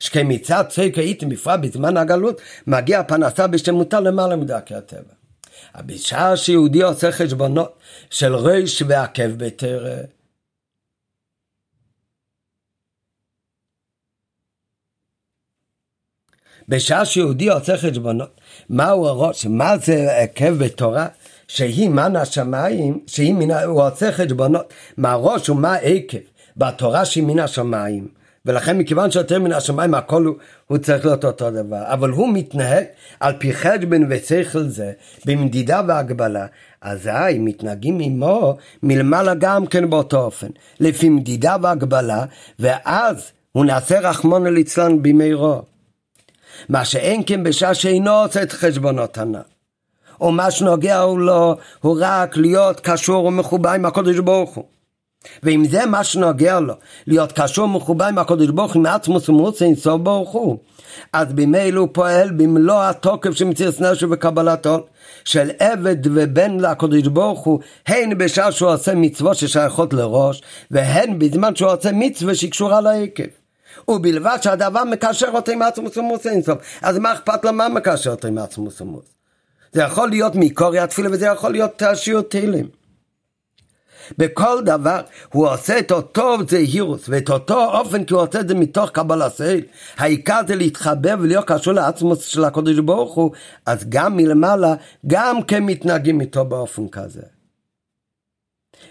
שכמצד 0.00 0.64
צייק 0.68 0.98
הייתם 0.98 1.28
בפרט 1.28 1.60
בזמן 1.60 1.96
הגלות, 1.96 2.40
מגיע 2.66 3.02
פרנסה 3.02 3.46
בשלמותה 3.46 4.00
למעלה 4.00 4.36
מדרכי 4.36 4.74
הטבע. 4.74 5.12
בשעה 5.86 6.36
שיהודי 6.36 6.82
עושה 6.82 7.12
חשבונות 7.12 7.78
של 8.10 8.34
ריש 8.34 8.82
ועקב 8.86 9.28
בטרם, 9.36 10.04
בשעה 16.68 17.04
שיהודי 17.04 17.48
עושה 17.48 17.76
חשבונות, 17.76 18.40
מהו 18.68 19.06
הראש, 19.06 19.46
מה 19.46 19.78
זה 19.78 20.16
עקב 20.16 20.50
בתורה, 20.64 21.08
שהיא 21.48 21.88
מן 21.88 22.16
השמיים, 22.16 23.04
שהיא 23.06 23.34
מן, 23.34 23.50
הוא 23.50 23.82
עושה 23.82 24.12
חשבונות, 24.12 24.72
מה 24.96 25.12
הראש 25.12 25.48
ומה 25.48 25.74
עקב, 25.74 26.18
בתורה 26.56 27.04
שהיא 27.04 27.24
מן 27.24 27.38
השמיים. 27.38 28.19
ולכן 28.46 28.78
מכיוון 28.78 29.10
שיותר 29.10 29.38
מן 29.38 29.52
השמיים 29.52 29.94
הכל 29.94 30.24
הוא, 30.24 30.36
הוא 30.66 30.78
צריך 30.78 31.04
להיות 31.04 31.24
אותו 31.24 31.50
דבר. 31.50 31.82
אבל 31.84 32.10
הוא 32.10 32.28
מתנהג 32.32 32.84
על 33.20 33.32
פי 33.38 33.54
חשבון 33.54 34.06
ושכל 34.10 34.62
זה, 34.62 34.92
במדידה 35.26 35.82
והגבלה, 35.88 36.46
אזי 36.80 37.38
מתנהגים 37.38 38.00
עמו 38.00 38.56
מלמעלה 38.82 39.34
גם 39.34 39.66
כן 39.66 39.90
באותו 39.90 40.24
אופן, 40.24 40.48
לפי 40.80 41.08
מדידה 41.08 41.56
והגבלה, 41.62 42.24
ואז 42.58 43.32
הוא 43.52 43.64
נעשה 43.64 44.00
רחמונו 44.00 44.50
ליצלן 44.50 45.02
במהרו. 45.02 45.62
מה 46.68 46.84
שאין 46.84 47.22
כן 47.26 47.42
בשעה 47.42 47.74
שאינו 47.74 48.10
עושה 48.10 48.42
את 48.42 48.52
חשבונות 48.52 49.18
הנ"ל. 49.18 49.40
או 50.20 50.32
מה 50.32 50.50
שנוגע 50.50 51.04
לו 51.18 51.56
הוא 51.80 51.98
רק 52.00 52.36
להיות 52.36 52.80
קשור 52.80 53.24
ומחובר 53.24 53.70
עם 53.70 53.86
הקודש 53.86 54.18
ברוך 54.18 54.54
הוא. 54.54 54.64
ואם 55.42 55.64
זה 55.70 55.86
מה 55.86 56.04
שנוגע 56.04 56.60
לו, 56.60 56.74
להיות 57.06 57.32
קשור 57.32 57.64
ומחובר 57.64 58.04
עם 58.04 58.18
הקודש 58.18 58.48
ברוך 58.48 58.72
הוא, 58.72 58.80
עם 58.80 58.86
עצמוס 58.86 59.28
ומוסי 59.28 59.64
אינסוף 59.64 60.00
ברוך 60.00 60.30
הוא, 60.30 60.58
אז 61.12 61.32
במילא 61.32 61.80
הוא 61.80 61.88
פועל 61.92 62.30
במלוא 62.30 62.82
התוקף 62.82 63.30
של 63.30 63.44
מציאות 63.44 63.80
נשו 63.80 64.10
וקבלת 64.10 64.66
עול, 64.66 64.80
של 65.24 65.50
עבד 65.58 65.96
ובן 66.06 66.60
לקודש 66.60 67.06
ברוך 67.06 67.40
הוא, 67.40 67.60
הן 67.86 68.18
בשעה 68.18 68.52
שהוא 68.52 68.70
עושה 68.70 68.94
מצוות 68.94 69.36
ששייכות 69.36 69.92
לראש, 69.92 70.42
והן 70.70 71.18
בזמן 71.18 71.56
שהוא 71.56 71.70
עושה 71.70 71.90
מצווה 71.92 72.34
שקשורה 72.34 72.80
לעקב. 72.80 73.24
ובלבד 73.88 74.38
שהדבר 74.42 74.84
מקשר 74.84 75.28
אותו 75.32 75.52
עם 75.52 75.62
עצמוס 75.62 75.96
ומוס 75.96 76.26
אינסוף. 76.26 76.58
אז 76.82 76.98
מה 76.98 77.12
אכפת 77.12 77.44
לו 77.44 77.52
מה 77.52 77.68
מקשר 77.68 78.10
אותו 78.10 78.28
עם 78.28 78.38
עצמוס 78.38 78.80
ומוס? 78.80 79.04
זה 79.72 79.82
יכול 79.82 80.08
להיות 80.08 80.32
מקורי 80.34 80.78
התפילה 80.78 81.08
וזה 81.12 81.26
יכול 81.26 81.52
להיות 81.52 81.70
תעשיות 81.76 82.30
תהילים. 82.30 82.79
בכל 84.18 84.60
דבר 84.64 85.00
הוא 85.32 85.48
עושה 85.48 85.78
את 85.78 85.92
אותו 85.92 86.36
זהירוס 86.48 87.08
ואת 87.08 87.30
אותו 87.30 87.78
אופן 87.78 88.04
כי 88.04 88.14
הוא 88.14 88.22
עושה 88.22 88.40
את 88.40 88.48
זה 88.48 88.54
מתוך 88.54 88.90
קבלה 88.90 89.30
סייל. 89.30 89.64
העיקר 89.96 90.40
זה 90.46 90.54
להתחבר 90.54 91.14
ולהיות 91.20 91.44
קשור 91.44 91.72
לעצמוס 91.72 92.24
של 92.24 92.44
הקודש 92.44 92.78
ברוך 92.78 93.14
הוא, 93.14 93.30
אז 93.66 93.84
גם 93.88 94.16
מלמעלה, 94.16 94.74
גם 95.06 95.42
כן 95.42 95.62
מתנהגים 95.62 96.20
איתו 96.20 96.44
באופן 96.44 96.88
כזה. 96.88 97.39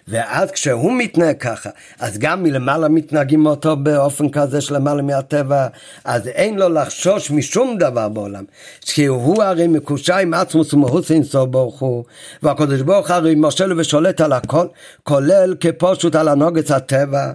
ואז 0.09 0.51
כשהוא 0.51 0.93
מתנהג 0.97 1.37
ככה, 1.37 1.69
אז 1.99 2.17
גם 2.17 2.43
מלמעלה 2.43 2.89
מתנהגים 2.89 3.45
אותו 3.45 3.75
באופן 3.75 4.29
כזה 4.29 4.61
של 4.61 4.75
למעלה 4.75 5.01
מהטבע, 5.01 5.67
אז 6.05 6.27
אין 6.27 6.59
לו 6.59 6.69
לחשוש 6.69 7.31
משום 7.31 7.77
דבר 7.77 8.09
בעולם. 8.09 8.43
כי 8.81 9.05
הוא 9.05 9.43
הרי 9.43 9.67
מקושר 9.67 10.15
עם 10.17 10.33
עצמוס 10.33 10.73
ומהוס 10.73 11.11
אינסוף 11.11 11.49
ברוך 11.49 11.79
הוא, 11.79 12.03
והקדוש 12.43 12.81
ברוך 12.81 13.11
הרי 13.11 13.35
מושל 13.35 13.79
ושולט 13.79 14.21
על 14.21 14.33
הכל, 14.33 14.67
כולל 15.03 15.55
כפושוט 15.59 16.15
על 16.15 16.27
הנוגץ 16.27 16.71
הטבע. 16.71 17.31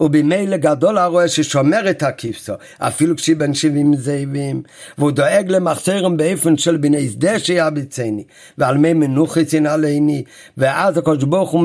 ובמילא 0.00 0.56
גדול 0.56 0.98
הרואה 0.98 1.28
ששומר 1.28 1.90
את 1.90 2.02
הכבשו, 2.02 2.52
אפילו 2.78 3.16
כשהיא 3.16 3.36
בן 3.36 3.54
שבעים 3.54 3.96
זאבים, 3.96 4.62
והוא 4.98 5.10
דואג 5.10 5.50
למחסרם 5.50 6.16
באופן 6.16 6.56
של 6.56 6.76
בני 6.76 7.08
שדה 7.08 7.38
שיעביצני, 7.38 8.24
ועל 8.58 8.78
מי 8.78 8.92
מנוחי 8.92 9.44
צנעלני, 9.44 10.24
ואז 10.56 10.98
הקדוש 10.98 11.24
ברוך 11.24 11.50
הוא 11.50 11.64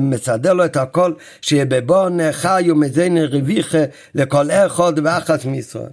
מסדר 0.00 0.52
לו 0.52 0.64
את 0.64 0.76
הכל, 0.76 1.12
שיהיה 1.40 1.64
בבון 1.64 2.32
חי 2.32 2.66
ומזיני 2.70 3.24
רוויחה 3.24 3.84
לכל 4.14 4.50
אחד 4.50 4.92
ואחת 5.04 5.44
מישראל. 5.44 5.90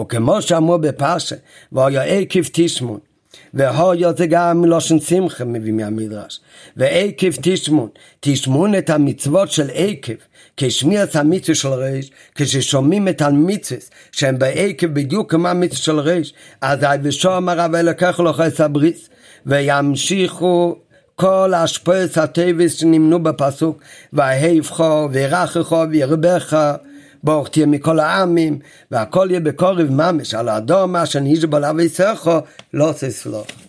וכמו 0.00 0.42
שאמרו 0.42 0.78
בפרשה, 0.78 1.36
והיה 1.72 2.02
עקב 2.02 2.40
תשמון, 2.52 2.98
והויה 3.54 4.12
זה 4.12 4.26
גם 4.26 4.60
מלושן 4.60 5.00
שמחה 5.00 5.44
מביא 5.44 5.72
מהמדרש. 5.72 6.40
ועקב 6.76 7.30
תשמון, 7.42 7.88
תשמון 8.20 8.74
את 8.74 8.90
המצוות 8.90 9.50
של 9.50 9.66
עקב, 9.74 10.12
כשמיעת 10.56 11.16
המצווה 11.16 11.54
של 11.54 11.68
ריש, 11.68 12.10
כששומעים 12.34 13.08
את 13.08 13.22
המצווה 13.22 13.80
שהם 14.12 14.38
בעקב 14.38 14.86
בדיוק 14.86 15.30
כמו 15.30 15.48
המצווה 15.48 15.78
של 15.78 15.98
ריש, 15.98 16.34
אז 16.60 16.78
ושום 17.02 17.48
הרב 17.48 17.74
אלוקח 17.74 18.20
לו 18.20 18.32
חס 18.32 18.60
הבריס, 18.60 19.08
וימשיכו 19.46 20.76
כל 21.14 21.52
השפועת 21.56 22.16
הטבס 22.16 22.74
שנמנו 22.74 23.22
בפסוק, 23.22 23.80
וההפכו, 24.12 25.08
וירחכו, 25.12 25.84
וירבך, 25.90 26.76
ברוך 27.26 27.48
תהיה 27.48 27.66
מכל 27.66 28.00
העמים, 28.00 28.58
והכל 28.90 29.26
יהיה 29.30 29.40
בקורב 29.40 29.90
ממש, 29.90 30.34
על 30.34 30.48
האדום 30.48 30.96
אשר 30.96 31.20
נשבע 31.22 31.58
לאבי 31.58 31.88
סכו, 31.88 32.38
לא 32.74 32.92
תסלוח. 33.00 33.65